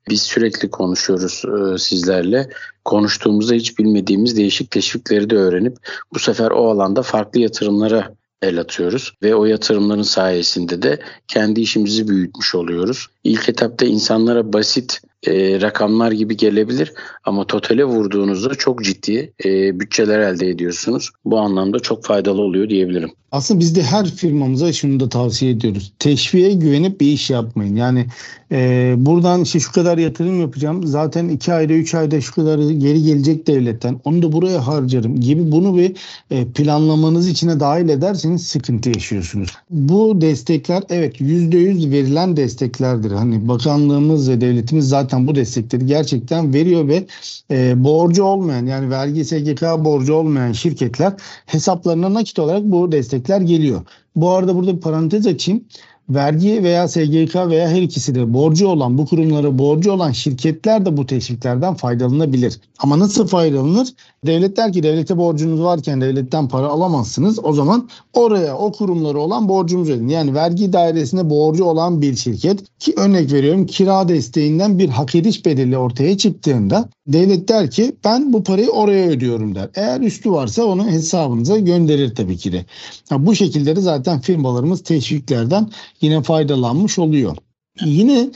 [0.10, 2.50] biz sürekli konuşuyoruz e, sizlerle.
[2.86, 5.78] Konuştuğumuzda hiç bilmediğimiz değişik teşvikleri de öğrenip
[6.14, 12.08] bu sefer o alanda farklı yatırımlara el atıyoruz ve o yatırımların sayesinde de kendi işimizi
[12.08, 13.08] büyütmüş oluyoruz.
[13.24, 20.20] İlk etapta insanlara basit e, rakamlar gibi gelebilir ama totale vurduğunuzda çok ciddi e, bütçeler
[20.20, 21.10] elde ediyorsunuz.
[21.26, 23.12] Bu anlamda çok faydalı oluyor diyebilirim.
[23.36, 25.94] Aslında biz de her firmamıza şunu da tavsiye ediyoruz.
[26.00, 27.76] Teşviğe güvenip bir iş yapmayın.
[27.76, 28.06] Yani
[28.52, 30.88] e, buradan işte şu kadar yatırım yapacağım.
[30.88, 34.00] Zaten iki ayda üç ayda şu kadar geri gelecek devletten.
[34.04, 35.96] Onu da buraya harcarım gibi bunu bir
[36.32, 39.50] e, planlamanız içine dahil ederseniz sıkıntı yaşıyorsunuz.
[39.70, 43.12] Bu destekler evet yüzde yüz verilen desteklerdir.
[43.12, 47.06] Hani bakanlığımız ve devletimiz zaten bu destekleri gerçekten veriyor ve
[47.52, 51.14] e, borcu olmayan yani vergi SGK borcu olmayan şirketler
[51.46, 52.92] hesaplarına nakit olarak bu
[53.26, 53.82] destekler geliyor.
[54.16, 55.64] Bu arada burada bir parantez açayım
[56.10, 60.98] vergi veya SGK veya her ikisi de borcu olan bu kurumlara borcu olan şirketler de
[60.98, 62.60] bu teşviklerden faydalanabilir.
[62.80, 63.88] Ama nasıl faydalanır?
[64.26, 67.46] Devlet der ki devlete borcunuz varken devletten para alamazsınız.
[67.46, 70.08] O zaman oraya o kurumlara olan borcumuzu ödün.
[70.08, 75.46] Yani vergi dairesinde borcu olan bir şirket ki örnek veriyorum kira desteğinden bir hak ediş
[75.46, 79.70] bedeli ortaya çıktığında devlet der ki ben bu parayı oraya ödüyorum der.
[79.76, 82.66] Eğer üstü varsa onu hesabınıza gönderir tabii ki de.
[83.12, 85.70] Ya bu şekilde de zaten firmalarımız teşviklerden
[86.02, 87.38] yine faydalanmış oluyor.
[87.86, 88.30] Yine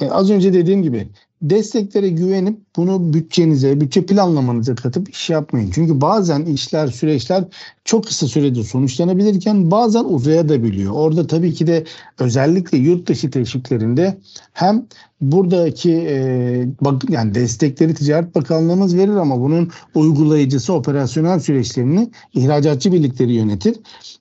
[0.00, 1.08] e, az önce dediğim gibi
[1.42, 5.70] desteklere güvenip bunu bütçenize, bütçe planlamanıza katıp iş yapmayın.
[5.74, 7.44] Çünkü bazen işler, süreçler
[7.84, 10.92] çok kısa sürede sonuçlanabilirken bazen uzayabiliyor.
[10.92, 11.84] Orada tabii ki de
[12.18, 14.18] özellikle yurt dışı teşviklerinde
[14.52, 14.86] hem
[15.20, 23.32] buradaki e, bak yani destekleri Ticaret Bakanlığımız verir ama bunun uygulayıcısı operasyonel süreçlerini ihracatçı birlikleri
[23.32, 23.76] yönetir.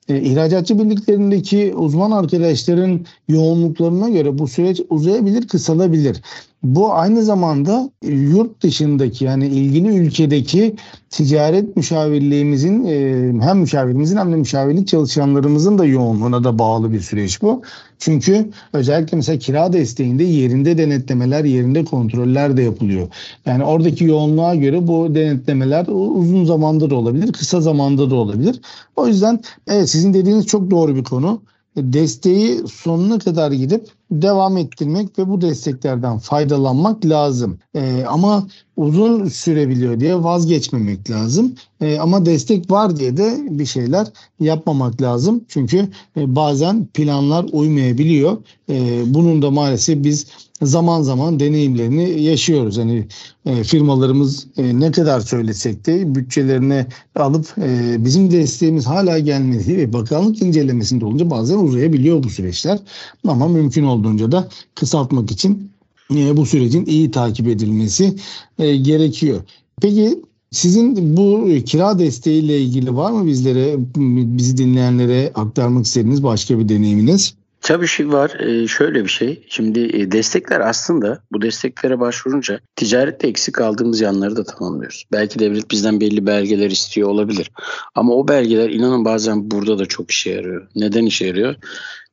[0.09, 6.21] E, ihracatçı birliklerindeki uzman arkadaşların yoğunluklarına göre bu süreç uzayabilir, kısalabilir.
[6.63, 10.75] Bu aynı zamanda yurt dışındaki yani ilgili ülkedeki
[11.09, 17.41] ticaret müşavirliğimizin e, hem müşavirimizin hem de müşavirlik çalışanlarımızın da yoğunluğuna da bağlı bir süreç
[17.41, 17.61] bu.
[17.99, 23.07] Çünkü özellikle mesela kira desteğinde yerinde denetlemeler, yerinde kontroller de yapılıyor.
[23.45, 28.61] Yani oradaki yoğunluğa göre bu denetlemeler uzun zamanda da olabilir, kısa zamanda da olabilir.
[28.95, 31.41] O yüzden evet sizin dediğiniz çok doğru bir konu
[31.77, 37.59] desteği sonuna kadar gidip devam ettirmek ve bu desteklerden faydalanmak lazım.
[37.75, 41.55] Ee, ama uzun sürebiliyor diye vazgeçmemek lazım.
[41.81, 44.07] Ee, ama destek var diye de bir şeyler
[44.39, 45.43] yapmamak lazım.
[45.47, 48.37] Çünkü e, bazen planlar uymayabiliyor.
[48.69, 50.27] Ee, bunun da maalesef biz
[50.61, 52.77] zaman zaman deneyimlerini yaşıyoruz.
[52.77, 53.07] Hani
[53.45, 59.93] e, firmalarımız e, ne kadar söylesek de bütçelerine alıp e, bizim desteğimiz hala gelmedi ve
[59.93, 62.79] bakanlık incelemesinde olunca bazen uzayabiliyor bu süreçler.
[63.27, 65.72] Ama mümkün olduğunca da kısaltmak için e,
[66.09, 68.15] bu sürecin iyi takip edilmesi
[68.59, 69.41] e, gerekiyor.
[69.81, 73.75] Peki sizin bu kira desteğiyle ilgili var mı bizlere,
[74.37, 77.35] bizi dinleyenlere aktarmak istediğiniz başka bir deneyiminiz?
[77.63, 78.39] Tabii şey var.
[78.39, 79.45] Ee, şöyle bir şey.
[79.49, 85.05] Şimdi e, destekler aslında bu desteklere başvurunca ticarette eksik aldığımız yanları da tamamlıyoruz.
[85.11, 87.51] Belki devlet bizden belli belgeler istiyor olabilir.
[87.95, 90.67] Ama o belgeler inanın bazen burada da çok işe yarıyor.
[90.75, 91.55] Neden işe yarıyor?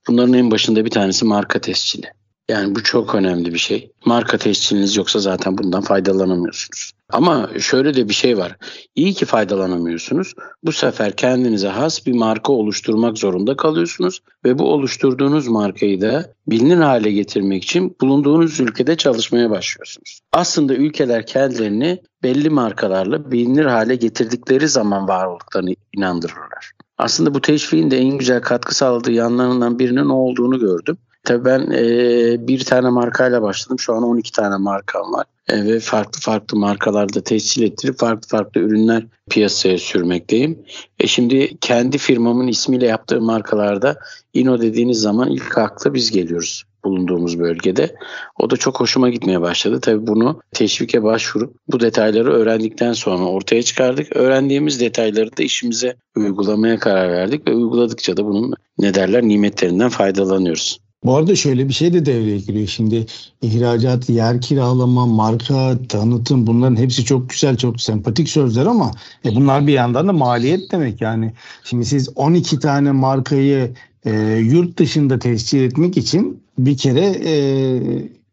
[0.08, 2.06] Bunların en başında bir tanesi marka tescili.
[2.50, 3.92] Yani bu çok önemli bir şey.
[4.04, 6.92] Marka tesciliniz yoksa zaten bundan faydalanamıyorsunuz.
[7.12, 8.56] Ama şöyle de bir şey var.
[8.94, 10.34] İyi ki faydalanamıyorsunuz.
[10.62, 16.76] Bu sefer kendinize has bir marka oluşturmak zorunda kalıyorsunuz ve bu oluşturduğunuz markayı da bilinir
[16.76, 20.20] hale getirmek için bulunduğunuz ülkede çalışmaya başlıyorsunuz.
[20.32, 26.72] Aslında ülkeler kendilerini belli markalarla bilinir hale getirdikleri zaman var olduklarını inandırırlar.
[26.98, 30.98] Aslında bu teşviğin de en güzel katkı sağladığı yanlarından birinin o olduğunu gördüm.
[31.24, 33.78] Tabii ben e, bir tane markayla başladım.
[33.78, 35.26] Şu an 12 tane markam var.
[35.48, 40.58] E, ve farklı farklı markalarda tescil ettirip farklı farklı ürünler piyasaya sürmekteyim.
[40.98, 43.98] E şimdi kendi firmamın ismiyle yaptığım markalarda
[44.34, 47.94] Ino dediğiniz zaman ilk akla biz geliyoruz bulunduğumuz bölgede.
[48.38, 49.80] O da çok hoşuma gitmeye başladı.
[49.80, 54.16] Tabii bunu teşvike başvurup bu detayları öğrendikten sonra ortaya çıkardık.
[54.16, 60.80] Öğrendiğimiz detayları da işimize uygulamaya karar verdik ve uyguladıkça da bunun ne derler nimetlerinden faydalanıyoruz.
[61.04, 62.66] Bu arada şöyle bir şey de devreye giriyor.
[62.66, 63.06] Şimdi
[63.42, 68.90] ihracat, yer kiralama, marka, tanıtım bunların hepsi çok güzel, çok sempatik sözler ama
[69.24, 71.00] e bunlar bir yandan da maliyet demek.
[71.00, 71.32] Yani
[71.64, 77.32] şimdi siz 12 tane markayı e, yurt dışında tescil etmek için bir kere e,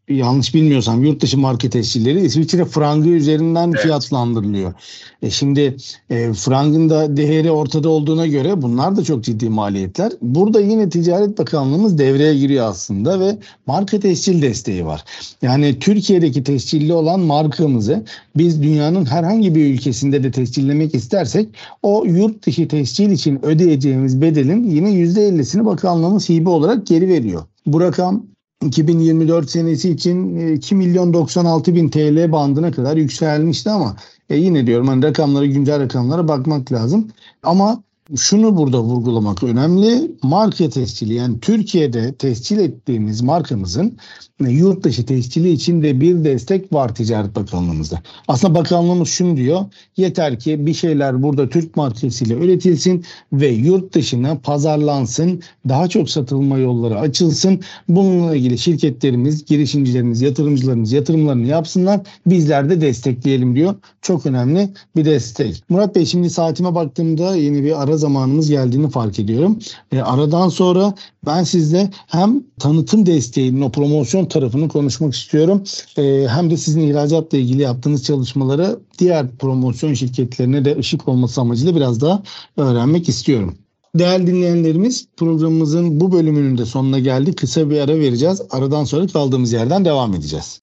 [0.10, 3.82] yanlış bilmiyorsam yurt dışı marka tescilleri İsviçre frangı üzerinden evet.
[3.82, 4.74] fiyatlandırılıyor.
[5.22, 5.78] E şimdi
[6.10, 10.12] e, frangın da değeri ortada olduğuna göre bunlar da çok ciddi maliyetler.
[10.22, 15.04] Burada yine Ticaret Bakanlığımız devreye giriyor aslında ve marka tescil desteği var.
[15.42, 18.04] Yani Türkiye'deki tescilli olan markamızı
[18.38, 21.50] biz dünyanın herhangi bir ülkesinde de tescillemek istersek
[21.84, 27.44] o yurt dışı tescil için ödeyeceğimiz bedelin yine %50'sini bakanlığımız hibe olarak geri veriyor.
[27.66, 28.24] Bu rakam
[28.66, 33.96] 2024 senesi için 2 e, milyon 96 bin TL bandına kadar yükselmişti ama
[34.30, 37.08] e yine diyorum hani rakamlara güncel rakamlara bakmak lazım.
[37.44, 37.84] Ama
[38.16, 40.12] şunu burada vurgulamak önemli.
[40.24, 43.98] Marka tescili yani Türkiye'de tescil ettiğimiz markamızın
[44.40, 48.02] yurt dışı tescili için de bir destek var Ticaret Bakanlığımızda.
[48.28, 49.66] Aslında bakanlığımız şunu diyor.
[49.98, 55.42] Yeter ki bir şeyler burada Türk markasıyla üretilsin ve yurt dışına pazarlansın.
[55.70, 57.62] Daha çok satılma yolları açılsın.
[57.90, 62.00] Bununla ilgili şirketlerimiz, girişimcilerimiz, yatırımcılarımız yatırımlarını yapsınlar.
[62.26, 63.76] Bizler de destekleyelim diyor.
[64.02, 65.64] Çok önemli bir destek.
[65.70, 69.60] Murat Bey şimdi saatime baktığımda yeni bir ara zamanımız geldiğini fark ediyorum.
[69.92, 70.94] E, aradan sonra
[71.26, 75.64] ben sizle hem tanıtım desteğinin o promosyon tarafını konuşmak istiyorum.
[75.98, 81.76] E, hem de sizin ihracatla ilgili yaptığınız çalışmaları diğer promosyon şirketlerine de ışık olması amacıyla
[81.76, 82.24] biraz daha
[82.58, 83.56] öğrenmek istiyorum.
[83.96, 87.36] Değerli dinleyenlerimiz programımızın bu bölümünün de sonuna geldi.
[87.36, 88.42] Kısa bir ara vereceğiz.
[88.52, 90.62] Aradan sonra kaldığımız yerden devam edeceğiz.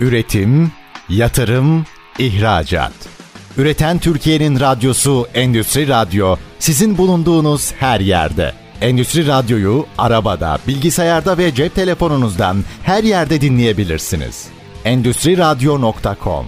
[0.00, 0.72] Üretim,
[1.08, 1.84] yatırım,
[2.18, 3.17] ihracat.
[3.58, 8.52] Üreten Türkiye'nin radyosu Endüstri Radyo sizin bulunduğunuz her yerde.
[8.80, 14.48] Endüstri Radyo'yu arabada, bilgisayarda ve cep telefonunuzdan her yerde dinleyebilirsiniz.
[14.84, 16.46] Endüstri Radyo.com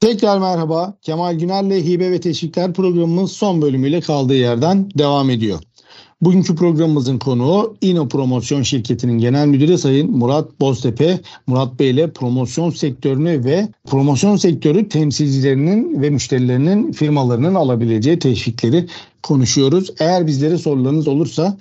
[0.00, 0.94] Tekrar merhaba.
[1.02, 5.60] Kemal Güner'le Hibe ve Teşvikler programımız son bölümüyle kaldığı yerden devam ediyor.
[6.20, 11.20] Bugünkü programımızın konuğu İno Promosyon Şirketi'nin genel müdürü Sayın Murat Boztepe.
[11.46, 18.86] Murat Bey ile promosyon sektörünü ve promosyon sektörü temsilcilerinin ve müşterilerinin firmalarının alabileceği teşvikleri
[19.22, 19.90] konuşuyoruz.
[20.00, 21.56] Eğer bizlere sorularınız olursa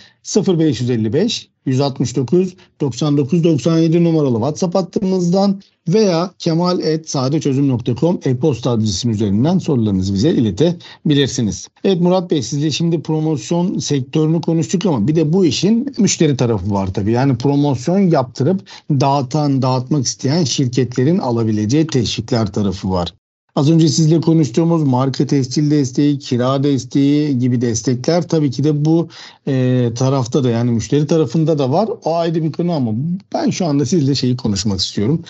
[0.47, 11.67] 0555 169 99 97 numaralı WhatsApp hattımızdan veya kemal.sadeçözüm.com e-posta adresim üzerinden sorularınızı bize iletebilirsiniz.
[11.83, 16.71] Evet Murat Bey sizle şimdi promosyon sektörünü konuştuk ama bir de bu işin müşteri tarafı
[16.71, 17.11] var tabii.
[17.11, 23.13] Yani promosyon yaptırıp dağıtan, dağıtmak isteyen şirketlerin alabileceği teşvikler tarafı var.
[23.55, 29.09] Az önce sizle konuştuğumuz marka tescil desteği, kira desteği gibi destekler tabii ki de bu
[29.47, 31.89] e, tarafta da yani müşteri tarafında da var.
[32.03, 32.91] O ayrı bir konu ama
[33.33, 35.23] ben şu anda sizle şeyi konuşmak istiyorum.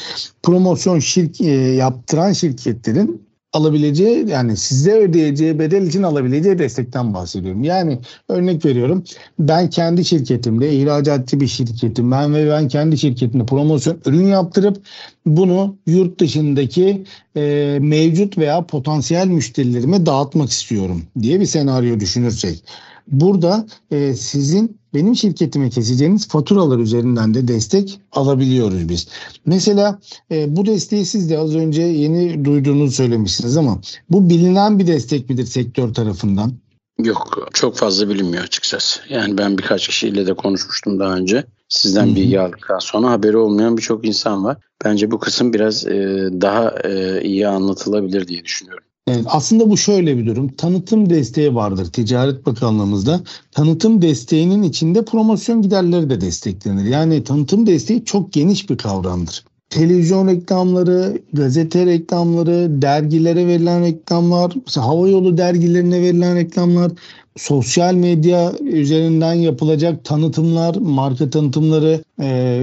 [0.43, 7.63] Promosyon şirk, e, yaptıran şirketlerin alabileceği yani size ödeyeceği bedel için alabileceği destekten bahsediyorum.
[7.63, 9.03] Yani örnek veriyorum
[9.39, 14.77] ben kendi şirketimde ihracatçı bir şirketim ben ve ben kendi şirketimde promosyon ürün yaptırıp
[15.25, 17.03] bunu yurt dışındaki
[17.37, 22.63] e, mevcut veya potansiyel müşterilerime dağıtmak istiyorum diye bir senaryo düşünürsek.
[23.07, 29.07] Burada e, sizin benim şirketime keseceğiniz faturalar üzerinden de destek alabiliyoruz biz.
[29.45, 29.99] Mesela
[30.31, 35.29] e, bu desteği siz de az önce yeni duyduğunuzu söylemişsiniz ama bu bilinen bir destek
[35.29, 36.53] midir sektör tarafından?
[36.99, 38.99] Yok çok fazla bilinmiyor açıkçası.
[39.09, 41.43] Yani ben birkaç kişiyle de konuşmuştum daha önce.
[41.69, 44.57] Sizden bilgi aldıktan sonra haberi olmayan birçok insan var.
[44.85, 48.83] Bence bu kısım biraz e, daha e, iyi anlatılabilir diye düşünüyorum.
[49.07, 50.47] Evet, aslında bu şöyle bir durum.
[50.47, 53.21] Tanıtım desteği vardır Ticaret Bakanlığımızda.
[53.51, 56.85] Tanıtım desteğinin içinde promosyon giderleri de desteklenir.
[56.85, 59.45] Yani tanıtım desteği çok geniş bir kavramdır.
[59.69, 66.91] Televizyon reklamları, gazete reklamları, dergilere verilen reklamlar, mesela havayolu dergilerine verilen reklamlar,
[67.37, 72.03] sosyal medya üzerinden yapılacak tanıtımlar, marka tanıtımları,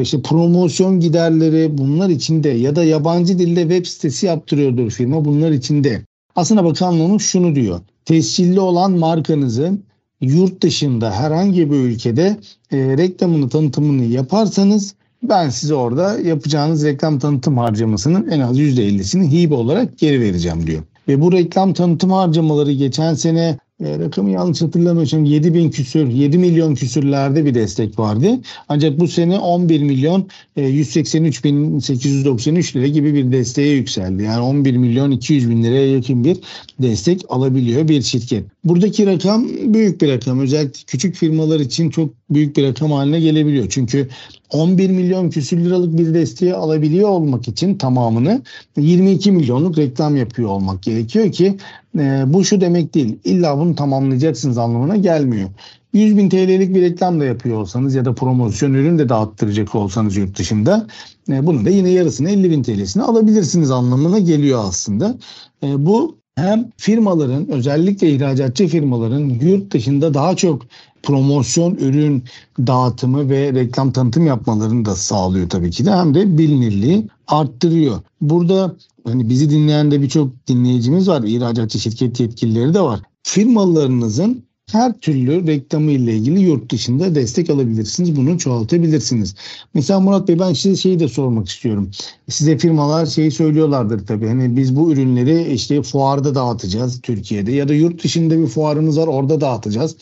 [0.02, 6.02] işte promosyon giderleri bunlar içinde ya da yabancı dilde web sitesi yaptırıyordur firma bunlar içinde.
[6.36, 7.80] Aslında bakanlığımız şunu diyor.
[8.04, 9.84] Tescilli olan markanızın
[10.20, 12.36] yurt dışında herhangi bir ülkede
[12.70, 19.54] e, reklamını tanıtımını yaparsanız ben size orada yapacağınız reklam tanıtım harcamasının en az %50'sini hibe
[19.54, 20.82] olarak geri vereceğim diyor.
[21.08, 26.38] Ve bu reklam tanıtım harcamaları geçen sene e, rakamı yanlış hatırlamıyorsam 7 bin küsür, 7
[26.38, 28.40] milyon küsürlerde bir destek vardı.
[28.68, 34.22] Ancak bu sene 11 milyon e, 183 bin 893 lira gibi bir desteğe yükseldi.
[34.22, 36.36] Yani 11 milyon 200 bin liraya yakın bir
[36.82, 38.44] destek alabiliyor bir şirket.
[38.64, 40.40] Buradaki rakam büyük bir rakam.
[40.40, 43.66] Özellikle küçük firmalar için çok büyük bir rakam haline gelebiliyor.
[43.70, 44.08] Çünkü
[44.52, 48.42] 11 milyon küsür liralık bir desteği alabiliyor olmak için tamamını
[48.76, 51.56] 22 milyonluk reklam yapıyor olmak gerekiyor ki
[51.98, 53.18] e, bu şu demek değil.
[53.24, 55.48] İlla bunu tamamlayacaksınız anlamına gelmiyor.
[55.92, 60.16] 100 bin TL'lik bir reklam da yapıyor olsanız ya da promosyon ürün de dağıttıracak olsanız
[60.16, 60.86] yurt dışında
[61.28, 65.18] e, bunun da yine yarısını 50 bin TL'sini alabilirsiniz anlamına geliyor aslında.
[65.62, 70.62] E, bu hem firmaların özellikle ihracatçı firmaların yurt dışında daha çok
[71.02, 72.24] promosyon ürün
[72.58, 78.00] dağıtımı ve reklam tanıtım yapmalarını da sağlıyor tabii ki de hem de bilinirliği arttırıyor.
[78.20, 81.22] Burada hani bizi dinleyen de birçok dinleyicimiz var.
[81.22, 83.00] İhracatçı şirket yetkilileri de var.
[83.22, 88.16] Firmalarınızın her türlü reklamı ile ilgili yurt dışında destek alabilirsiniz.
[88.16, 89.34] Bunu çoğaltabilirsiniz.
[89.74, 91.90] Mesela Murat Bey ben size şeyi de sormak istiyorum.
[92.28, 94.28] Size firmalar şeyi söylüyorlardır tabii.
[94.28, 99.06] Hani biz bu ürünleri işte fuarda dağıtacağız Türkiye'de ya da yurt dışında bir fuarımız var
[99.06, 99.96] orada dağıtacağız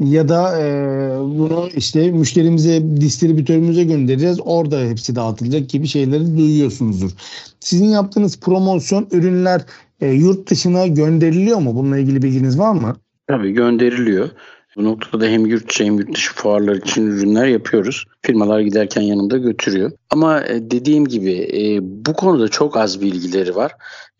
[0.00, 0.64] ya da e,
[1.20, 4.38] bunu işte müşterimize, distribütörümüze göndereceğiz.
[4.44, 7.10] Orada hepsi dağıtılacak gibi şeyleri duyuyorsunuzdur.
[7.60, 9.64] Sizin yaptığınız promosyon ürünler
[10.00, 11.76] e, yurt dışına gönderiliyor mu?
[11.76, 12.96] Bununla ilgili bilginiz var mı?
[13.26, 14.30] Tabii gönderiliyor.
[14.76, 18.04] Bu noktada hem yurt dışı hem yurt dışı fuarlar için ürünler yapıyoruz.
[18.22, 19.90] Firmalar giderken yanında götürüyor.
[20.10, 23.72] Ama e, dediğim gibi e, bu konuda çok az bilgileri var.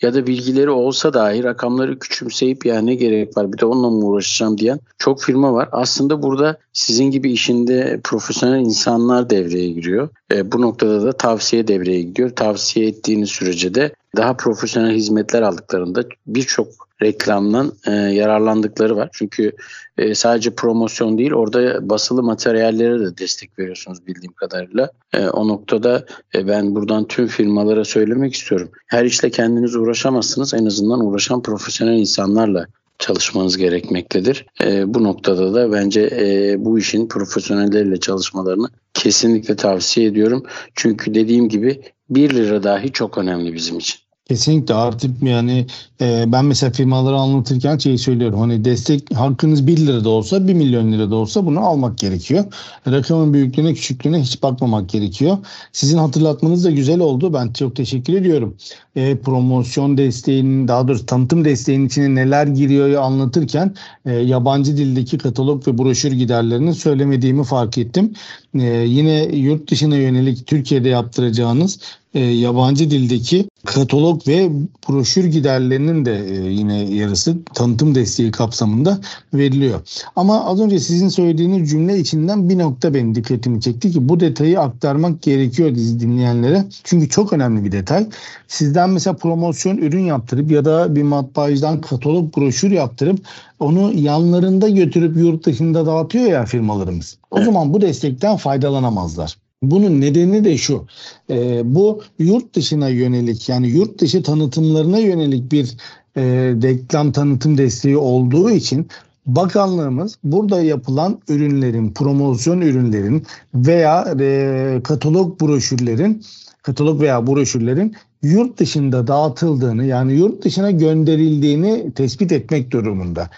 [0.02, 4.06] Ya da bilgileri olsa dahi rakamları küçümseyip ya ne gerek var bir de onunla mı
[4.06, 5.68] uğraşacağım diyen çok firma var.
[5.72, 10.08] Aslında burada sizin gibi işinde profesyonel insanlar devreye giriyor.
[10.32, 12.30] E, bu noktada da tavsiye devreye gidiyor.
[12.30, 16.68] Tavsiye ettiğiniz sürece de daha profesyonel hizmetler aldıklarında birçok
[17.02, 19.08] reklamdan e, yararlandıkları var.
[19.12, 19.52] Çünkü
[19.98, 24.90] e, sadece promosyon değil orada basılı materyallere de destek veriyorsunuz bildiğim kadarıyla.
[25.12, 28.70] E, o noktada e, ben buradan tüm firmalara söylemek istiyorum.
[28.86, 30.54] Her işle kendiniz uğraşamazsınız.
[30.54, 32.66] En azından uğraşan profesyonel insanlarla
[32.98, 34.46] çalışmanız gerekmektedir.
[34.60, 40.46] E, bu noktada da bence e, bu işin profesyonelleriyle çalışmalarını kesinlikle tavsiye ediyorum.
[40.74, 44.03] Çünkü dediğim gibi 1 lira dahi çok önemli bizim için.
[44.28, 45.66] Kesinlikle artık yani
[46.00, 48.40] e, ben mesela firmaları anlatırken şeyi söylüyorum.
[48.40, 52.44] Hani destek hakkınız 1 lira da olsa 1 milyon lira da olsa bunu almak gerekiyor.
[52.86, 55.38] Rakamın büyüklüğüne küçüklüğüne hiç bakmamak gerekiyor.
[55.72, 57.34] Sizin hatırlatmanız da güzel oldu.
[57.34, 58.56] Ben çok teşekkür ediyorum.
[58.96, 63.74] E, promosyon desteğinin daha doğrusu tanıtım desteğinin içine neler giriyor anlatırken
[64.06, 68.12] e, yabancı dildeki katalog ve broşür giderlerini söylemediğimi fark ettim.
[68.54, 71.78] E, yine yurt dışına yönelik Türkiye'de yaptıracağınız
[72.14, 74.50] e, yabancı dildeki katalog ve
[74.88, 78.98] broşür giderlerinin de e, yine yarısı tanıtım desteği kapsamında
[79.34, 79.80] veriliyor.
[80.16, 84.60] Ama az önce sizin söylediğiniz cümle içinden bir nokta benim dikkatimi çekti ki bu detayı
[84.60, 86.64] aktarmak gerekiyor dizi dinleyenlere.
[86.84, 88.06] Çünkü çok önemli bir detay.
[88.48, 93.18] Sizden mesela promosyon ürün yaptırıp ya da bir matbaacıdan katalog broşür yaptırıp
[93.60, 97.18] onu yanlarında götürüp yurt dışında dağıtıyor ya firmalarımız.
[97.30, 99.43] O zaman bu destekten faydalanamazlar.
[99.70, 100.86] Bunun nedeni de şu.
[101.30, 105.76] E, bu yurt dışına yönelik yani yurt dışı tanıtımlarına yönelik bir
[106.16, 106.22] e,
[106.62, 108.88] reklam tanıtım desteği olduğu için
[109.26, 116.22] bakanlığımız burada yapılan ürünlerin, promosyon ürünlerin veya e, katalog broşürlerin
[116.62, 123.30] katalog veya broşürlerin yurt dışında dağıtıldığını yani yurt dışına gönderildiğini tespit etmek durumunda.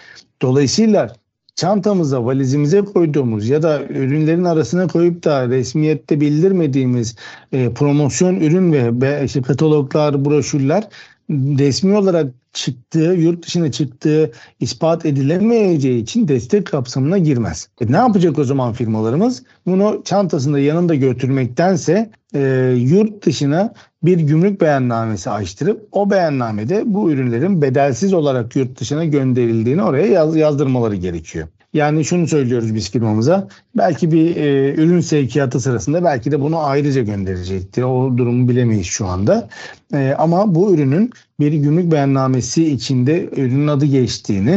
[0.43, 1.16] Dolayısıyla
[1.57, 7.17] çantamıza, valizimize koyduğumuz ya da ürünlerin arasına koyup da resmiyette bildirmediğimiz
[7.53, 10.89] e, promosyon ürün ve işte kataloglar, broşürler
[11.31, 17.68] resmi olarak çıktığı, yurt dışına çıktığı ispat edilemeyeceği için destek kapsamına girmez.
[17.81, 19.43] E ne yapacak o zaman firmalarımız?
[19.66, 27.62] Bunu çantasında yanında götürmektense e, yurt dışına bir gümrük beyannamesi açtırıp o beyannamede bu ürünlerin
[27.62, 31.49] bedelsiz olarak yurt dışına gönderildiğini oraya yaz, yazdırmaları gerekiyor.
[31.77, 33.49] Yani şunu söylüyoruz biz firmamıza.
[33.77, 37.85] Belki bir e, ürün sevkiyatı sırasında belki de bunu ayrıca gönderecekti.
[37.85, 39.49] O durumu bilemeyiz şu anda.
[39.95, 41.11] E, ama bu ürünün
[41.41, 44.51] bir gümrük beyannamesi içinde ürünün adı geçtiğini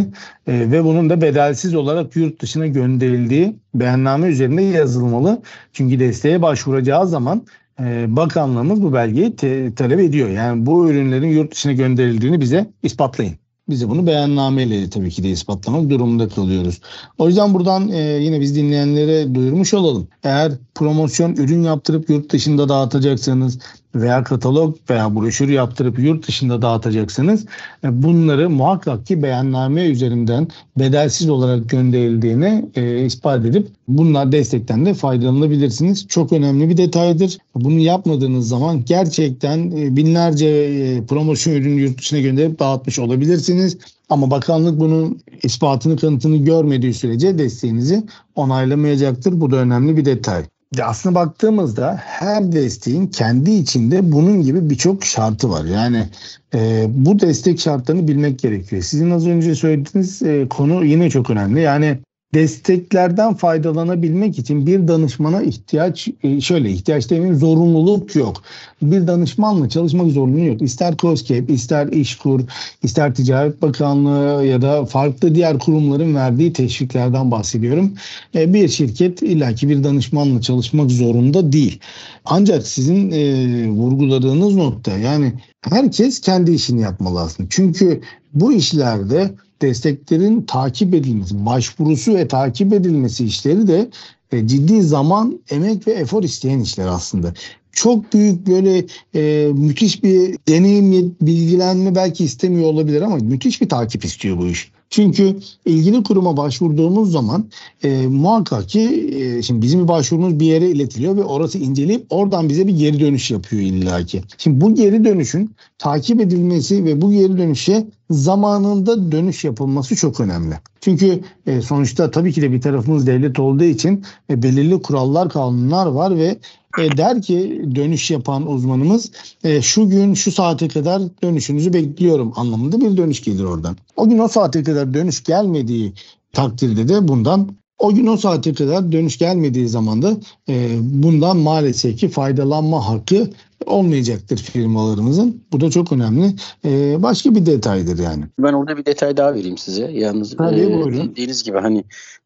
[0.48, 5.42] e, ve bunun da bedelsiz olarak yurt dışına gönderildiği beyanname üzerinde yazılmalı.
[5.74, 7.46] Çünkü desteğe başvuracağı zaman
[7.80, 10.30] e, bakanlığımız bu belgeyi te- talep ediyor.
[10.30, 13.49] Yani bu ürünlerin yurt dışına gönderildiğini bize ispatlayın.
[13.70, 16.82] Bize bunu beyannameyle tabii ki de ispatlamak durumunda kalıyoruz.
[17.18, 20.08] O yüzden buradan e, yine biz dinleyenlere duyurmuş olalım.
[20.24, 23.60] Eğer promosyon ürün yaptırıp yurt dışında dağıtacaksanız
[23.96, 27.46] veya katalog veya broşür yaptırıp yurt dışında dağıtacaksanız
[27.84, 30.48] e, bunları muhakkak ki beyanname üzerinden
[30.80, 36.08] bedelsiz olarak gönderildiğini e, ispat edip bunlar destekten de faydalanabilirsiniz.
[36.08, 37.38] Çok önemli bir detaydır.
[37.56, 43.78] Bunu yapmadığınız zaman gerçekten e, binlerce e, promosyon ürünü yurt dışına gönderip dağıtmış olabilirsiniz.
[44.10, 48.04] Ama bakanlık bunun ispatını kanıtını görmediği sürece desteğinizi
[48.36, 49.42] onaylamayacaktır.
[49.42, 50.44] Bu da önemli bir detay.
[50.82, 55.66] Aslında baktığımızda her desteğin kendi içinde bunun gibi birçok şartı var.
[55.66, 56.10] Yani
[56.54, 58.82] e, bu destek şartlarını bilmek gerekiyor.
[58.82, 61.62] Sizin az önce söylediğiniz e, konu yine çok önemli.
[61.62, 62.00] Yani
[62.34, 68.44] desteklerden faydalanabilmek için bir danışmana ihtiyaç e, şöyle ihtiyaç demeyeyim zorunluluk yok.
[68.82, 70.62] Bir danışmanla çalışmak zorunluluğu yok.
[70.62, 72.42] İster COSGAP, ister İşkur,
[72.84, 77.94] ister Ticaret Bakanlığı ya da farklı diğer kurumların verdiği teşviklerden bahsediyorum.
[78.36, 81.80] E, bir şirket illaki bir danışmanla çalışmak zorunda değil.
[82.26, 87.50] Ancak sizin e, vurguladığınız nokta yani herkes kendi işini yapmalı aslında.
[87.52, 88.02] Çünkü
[88.34, 89.32] bu işlerde
[89.62, 93.90] desteklerin takip edilmesi, başvurusu ve takip edilmesi işleri de
[94.32, 97.34] e, ciddi zaman, emek ve efor isteyen işler aslında.
[97.72, 98.86] Çok büyük böyle
[99.16, 104.72] e, müthiş bir deneyim, bilgilenme belki istemiyor olabilir ama müthiş bir takip istiyor bu iş.
[104.90, 105.36] Çünkü
[105.66, 107.46] ilgili kuruma başvurduğumuz zaman
[107.84, 112.50] e, muhakkak ki e, şimdi bizim bir başvurumuz bir yere iletiliyor ve orası inceleyip oradan
[112.50, 114.22] bize bir geri dönüş yapıyor illaki.
[114.38, 120.56] Şimdi bu geri dönüşün takip edilmesi ve bu geri dönüşe zamanında dönüş yapılması çok önemli.
[120.82, 125.86] Çünkü e, sonuçta tabii ki de bir tarafımız devlet olduğu için e, belirli kurallar, kanunlar
[125.86, 126.38] var ve
[126.78, 129.12] e, der ki dönüş yapan uzmanımız
[129.44, 133.78] e, şu gün şu saate kadar dönüşünüzü bekliyorum anlamında bir dönüş gelir oradan.
[133.96, 135.94] O gün o saate kadar dönüş gelmediği
[136.34, 137.50] takdirde de bundan
[137.80, 140.18] o gün o saate kadar dönüş gelmediği zaman da
[140.50, 143.30] e, bundan maalesef ki faydalanma hakkı
[143.66, 145.44] olmayacaktır firmalarımızın.
[145.52, 146.36] Bu da çok önemli.
[146.66, 148.24] Ee, başka bir detaydır yani.
[148.40, 149.92] Ben orada bir detay daha vereyim size.
[149.92, 151.84] Yalnız Tabii, e, dediğiniz gibi hani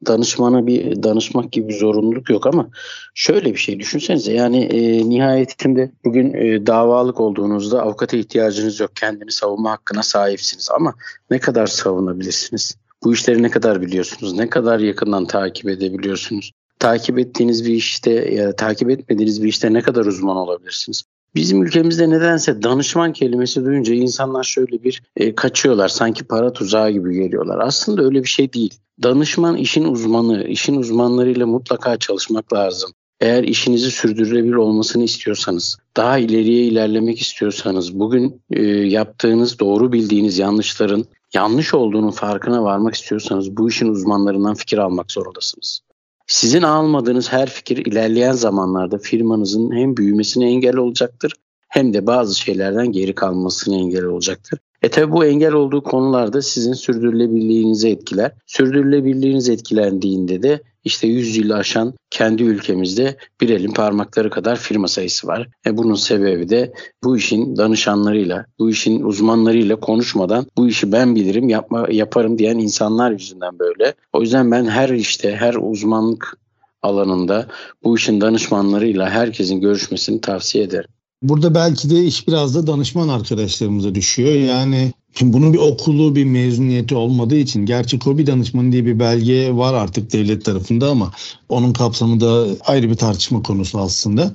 [0.08, 2.70] danışmana bir danışmak gibi bir zorunluluk yok ama
[3.14, 8.96] şöyle bir şey düşünsenize yani e, nihayetinde bugün e, davalık olduğunuzda avukata ihtiyacınız yok.
[8.96, 10.94] Kendini savunma hakkına sahipsiniz ama
[11.32, 12.78] ne kadar savunabilirsiniz?
[13.04, 14.34] Bu işleri ne kadar biliyorsunuz?
[14.34, 16.52] Ne kadar yakından takip edebiliyorsunuz?
[16.80, 21.04] Takip ettiğiniz bir işte ya takip etmediğiniz bir işte ne kadar uzman olabilirsiniz?
[21.36, 25.88] Bizim ülkemizde nedense danışman kelimesi duyunca insanlar şöyle bir e, kaçıyorlar.
[25.88, 27.60] Sanki para tuzağı gibi geliyorlar.
[27.60, 28.74] Aslında öyle bir şey değil.
[29.04, 32.92] Danışman işin uzmanı, işin uzmanlarıyla mutlaka çalışmak lazım.
[33.20, 41.06] Eğer işinizi sürdürülebilir olmasını istiyorsanız, daha ileriye ilerlemek istiyorsanız, bugün e, yaptığınız, doğru bildiğiniz yanlışların
[41.34, 45.82] yanlış olduğunun farkına varmak istiyorsanız bu işin uzmanlarından fikir almak zorundasınız.
[46.28, 51.34] Sizin almadığınız her fikir ilerleyen zamanlarda firmanızın hem büyümesine engel olacaktır
[51.70, 54.60] hem de bazı şeylerden geri kalmasına engel olacaktır.
[54.82, 58.32] E tabi bu engel olduğu konularda sizin sürdürülebilirliğinizi etkiler.
[58.46, 65.28] Sürdürülebilirliğiniz etkilendiğinde de işte 100 yılı aşan kendi ülkemizde bir elin parmakları kadar firma sayısı
[65.28, 65.50] var.
[65.66, 66.74] E bunun sebebi de
[67.04, 73.12] bu işin danışanlarıyla, bu işin uzmanlarıyla konuşmadan bu işi ben bilirim, yapma, yaparım diyen insanlar
[73.12, 73.94] yüzünden böyle.
[74.14, 76.38] O yüzden ben her işte, her uzmanlık
[76.82, 77.48] alanında
[77.84, 80.90] bu işin danışmanlarıyla herkesin görüşmesini tavsiye ederim.
[81.24, 84.34] Burada belki de iş biraz da danışman arkadaşlarımıza düşüyor.
[84.34, 89.51] Yani Şimdi bunun bir okulu, bir mezuniyeti olmadığı için gerçi KOBİ danışmanı diye bir belge
[89.55, 91.11] var artık devlet tarafında ama
[91.49, 94.34] onun kapsamı da ayrı bir tartışma konusu aslında.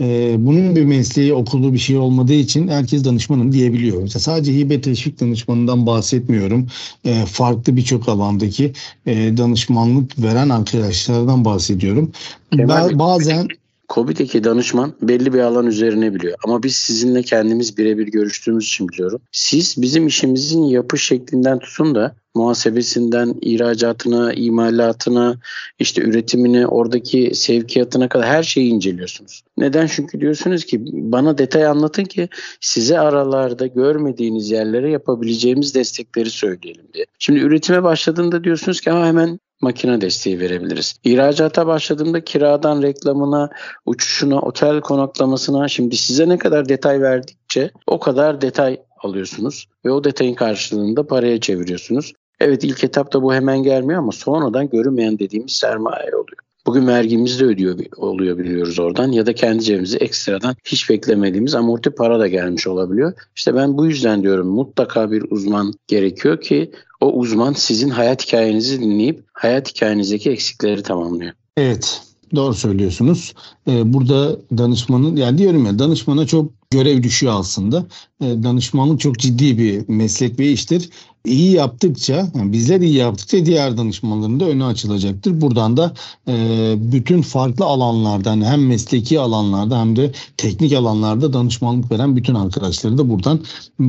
[0.00, 4.02] Ee, bunun bir mesleği, okulu bir şey olmadığı için herkes danışmanım diyebiliyor.
[4.02, 6.66] Mesela sadece hibe teşvik danışmanından bahsetmiyorum.
[7.04, 8.72] Ee, farklı birçok alandaki
[9.06, 12.12] e, danışmanlık veren arkadaşlardan bahsediyorum.
[12.56, 13.48] Kemal, bazen
[13.90, 16.38] COBİ'deki danışman belli bir alan üzerine biliyor.
[16.44, 19.20] Ama biz sizinle kendimiz birebir görüştüğümüz için biliyorum.
[19.32, 25.36] Siz bizim işimizin yapış şeklinden tutun da muhasebesinden ihracatına, imalatına,
[25.78, 29.42] işte üretimine, oradaki sevkiyatına kadar her şeyi inceliyorsunuz.
[29.58, 29.86] Neden?
[29.86, 32.28] Çünkü diyorsunuz ki bana detay anlatın ki
[32.60, 37.04] size aralarda görmediğiniz yerlere yapabileceğimiz destekleri söyleyelim diye.
[37.18, 40.94] Şimdi üretime başladığında diyorsunuz ki ha hemen makine desteği verebiliriz.
[41.04, 43.50] İhracata başladığımda kiradan reklamına,
[43.86, 50.04] uçuşuna, otel konaklamasına şimdi size ne kadar detay verdikçe o kadar detay alıyorsunuz ve o
[50.04, 52.12] detayın karşılığında paraya çeviriyorsunuz.
[52.40, 56.38] Evet ilk etapta bu hemen gelmiyor ama sonradan görünmeyen dediğimiz sermaye oluyor.
[56.66, 61.90] Bugün vergimizi de ödüyor oluyor biliyoruz oradan ya da kendi cebimize ekstradan hiç beklemediğimiz amorti
[61.90, 63.12] para da gelmiş olabiliyor.
[63.36, 66.70] İşte ben bu yüzden diyorum mutlaka bir uzman gerekiyor ki
[67.00, 71.32] o uzman sizin hayat hikayenizi dinleyip hayat hikayenizdeki eksikleri tamamlıyor.
[71.56, 72.02] Evet
[72.34, 73.34] doğru söylüyorsunuz.
[73.68, 77.86] Ee, burada danışmanın yani diyorum ya danışmana çok görev düşüyor aslında.
[78.20, 80.90] Ee, danışmanlık çok ciddi bir meslek ve iştir.
[81.24, 85.40] İyi yaptıkça, yani bizler iyi yaptıkça diğer danışmanların da önü açılacaktır.
[85.40, 85.92] Buradan da
[86.28, 92.98] e, bütün farklı alanlardan hem mesleki alanlarda hem de teknik alanlarda danışmanlık veren bütün arkadaşları
[92.98, 93.40] da buradan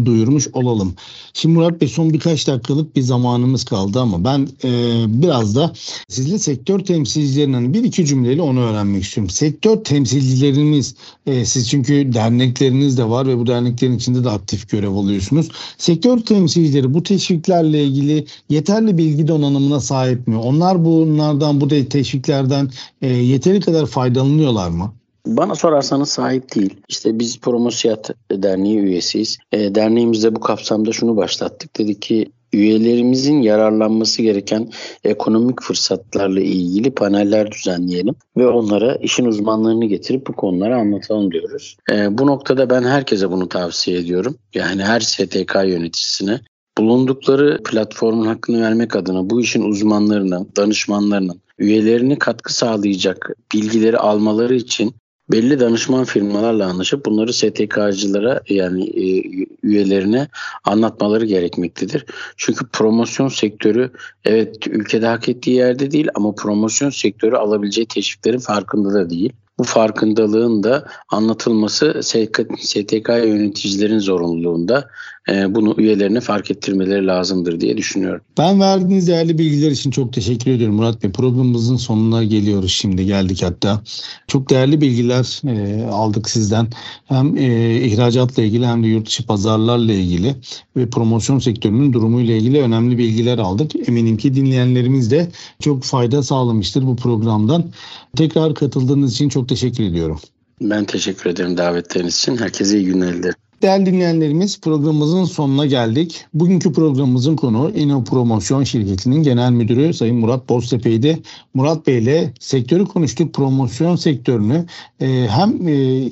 [0.06, 0.94] duyurmuş olalım.
[1.34, 5.74] Şimdi Murat Bey son birkaç dakikalık bir zamanımız kaldı ama ben e, biraz da
[6.08, 9.30] sizle sektör temsilcilerinden bir iki cümleyle onu öğrenmek istiyorum.
[9.30, 14.92] Sektör temsilcilerimiz e, siz çünkü dernekleriniz de var ve bu derneklerin içinde de aktif görev
[14.92, 15.50] alıyorsunuz.
[15.78, 20.38] Sektör temsilcileri bu teşviklerle ilgili yeterli bilgi donanımına sahip mi?
[20.38, 22.70] Onlar bunlardan bu teşviklerden
[23.02, 24.94] e, yeteri kadar faydalanıyorlar mı?
[25.26, 26.74] Bana sorarsanız sahip değil.
[26.90, 29.38] İşte biz Promosiyat Derneği üyesiyiz.
[29.52, 31.78] E, derneğimizde bu kapsamda şunu başlattık.
[31.78, 34.70] Dedik ki üyelerimizin yararlanması gereken
[35.04, 41.78] ekonomik fırsatlarla ilgili paneller düzenleyelim ve onlara işin uzmanlarını getirip bu konuları anlatalım diyoruz.
[41.92, 44.38] E, bu noktada ben herkese bunu tavsiye ediyorum.
[44.54, 46.40] Yani her STK yöneticisine
[46.78, 54.96] bulundukları platformun hakkını vermek adına bu işin uzmanlarının, danışmanlarının üyelerini katkı sağlayacak bilgileri almaları için
[55.32, 59.24] belli danışman firmalarla anlaşıp bunları STK'cılara yani e,
[59.64, 60.28] üyelerine
[60.66, 62.06] anlatmaları gerekmektedir.
[62.38, 63.92] Çünkü promosyon sektörü
[64.26, 69.34] evet ülkede hak ettiği yerde değil ama promosyon sektörü alabileceği teşviklerin farkında da değil.
[69.58, 74.90] Bu farkındalığın da anlatılması STK yöneticilerin zorunluluğunda
[75.30, 78.22] bunu üyelerine fark ettirmeleri lazımdır diye düşünüyorum.
[78.38, 81.12] Ben verdiğiniz değerli bilgiler için çok teşekkür ediyorum Murat Bey.
[81.12, 83.82] Programımızın sonuna geliyoruz şimdi geldik hatta.
[84.28, 86.68] Çok değerli bilgiler e, aldık sizden.
[87.06, 90.36] Hem e, ihracatla ilgili hem de yurt dışı pazarlarla ilgili
[90.78, 93.90] ve promosyon sektörünün durumuyla ilgili önemli bilgiler aldık.
[93.90, 95.28] Eminim ki dinleyenlerimiz de
[95.60, 97.72] çok fayda sağlamıştır bu programdan.
[98.18, 100.20] Tekrar katıldığınız için çok teşekkür ediyorum.
[100.62, 102.38] Ben teşekkür ederim davetleriniz için.
[102.38, 103.36] Herkese iyi günler dilerim.
[103.62, 106.26] Değerli dinleyenlerimiz programımızın sonuna geldik.
[106.34, 111.20] Bugünkü programımızın konu Eno Promosyon Şirketi'nin genel müdürü Sayın Murat Boztepe'ydi.
[111.54, 113.34] Murat Bey ile sektörü konuştuk.
[113.34, 114.66] Promosyon sektörünü
[115.02, 116.06] e, hem e,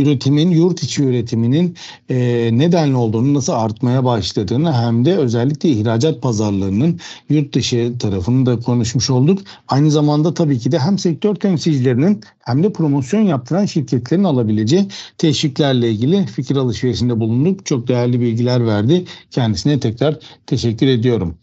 [0.00, 1.76] üretimin, yurt içi üretiminin
[2.08, 2.16] e,
[2.52, 7.00] nedenli olduğunu, nasıl artmaya başladığını hem de özellikle ihracat pazarlarının
[7.30, 9.38] yurt dışı tarafını da konuşmuş olduk.
[9.68, 14.88] Aynı zamanda tabii ki de hem sektör temsilcilerinin hem de promosyon yaptıran şirketlerin alabileceği
[15.18, 17.66] teşviklerle ilgili fikir alışverişinde bulunduk.
[17.66, 19.04] Çok değerli bilgiler verdi.
[19.30, 21.34] Kendisine tekrar teşekkür ediyorum.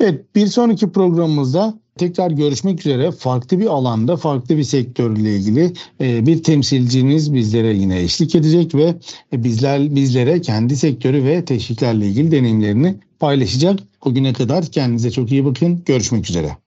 [0.00, 6.26] Evet bir sonraki programımızda tekrar görüşmek üzere farklı bir alanda farklı bir sektörle ilgili e,
[6.26, 8.94] bir temsilciniz bizlere yine eşlik edecek ve
[9.32, 13.78] bizler bizlere kendi sektörü ve teşviklerle ilgili deneyimlerini paylaşacak.
[14.02, 15.82] O güne kadar kendinize çok iyi bakın.
[15.86, 16.58] Görüşmek üzere.